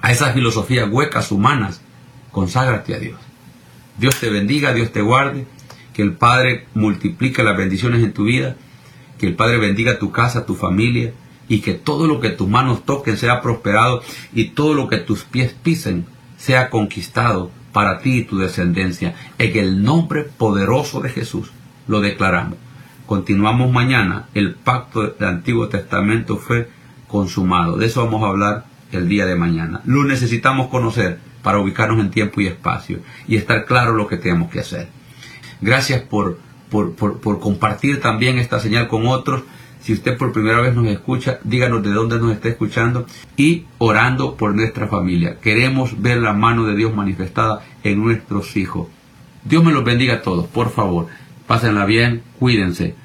[0.02, 1.80] a esas filosofías huecas humanas
[2.36, 3.18] conságrate a Dios.
[3.96, 5.46] Dios te bendiga, Dios te guarde,
[5.94, 8.56] que el Padre multiplique las bendiciones en tu vida,
[9.18, 11.14] que el Padre bendiga tu casa, tu familia,
[11.48, 14.02] y que todo lo que tus manos toquen sea prosperado
[14.34, 16.04] y todo lo que tus pies pisen
[16.36, 19.14] sea conquistado para ti y tu descendencia.
[19.38, 21.52] En el nombre poderoso de Jesús
[21.88, 22.58] lo declaramos.
[23.06, 24.26] Continuamos mañana.
[24.34, 26.68] El pacto del Antiguo Testamento fue
[27.08, 27.78] consumado.
[27.78, 29.80] De eso vamos a hablar el día de mañana.
[29.86, 34.50] Lo necesitamos conocer para ubicarnos en tiempo y espacio y estar claro lo que tenemos
[34.50, 34.88] que hacer.
[35.60, 36.38] Gracias por,
[36.72, 39.44] por, compartir también esta señal con otros.
[39.80, 44.34] Si usted por primera vez nos escucha, díganos de dónde nos está escuchando y orando
[44.34, 45.36] por nuestra familia.
[45.40, 48.88] Queremos ver la mano de Dios manifestada en nuestros hijos.
[49.44, 51.06] Dios me los bendiga a todos, por favor.
[51.46, 52.96] Pásenla bien, cuídense.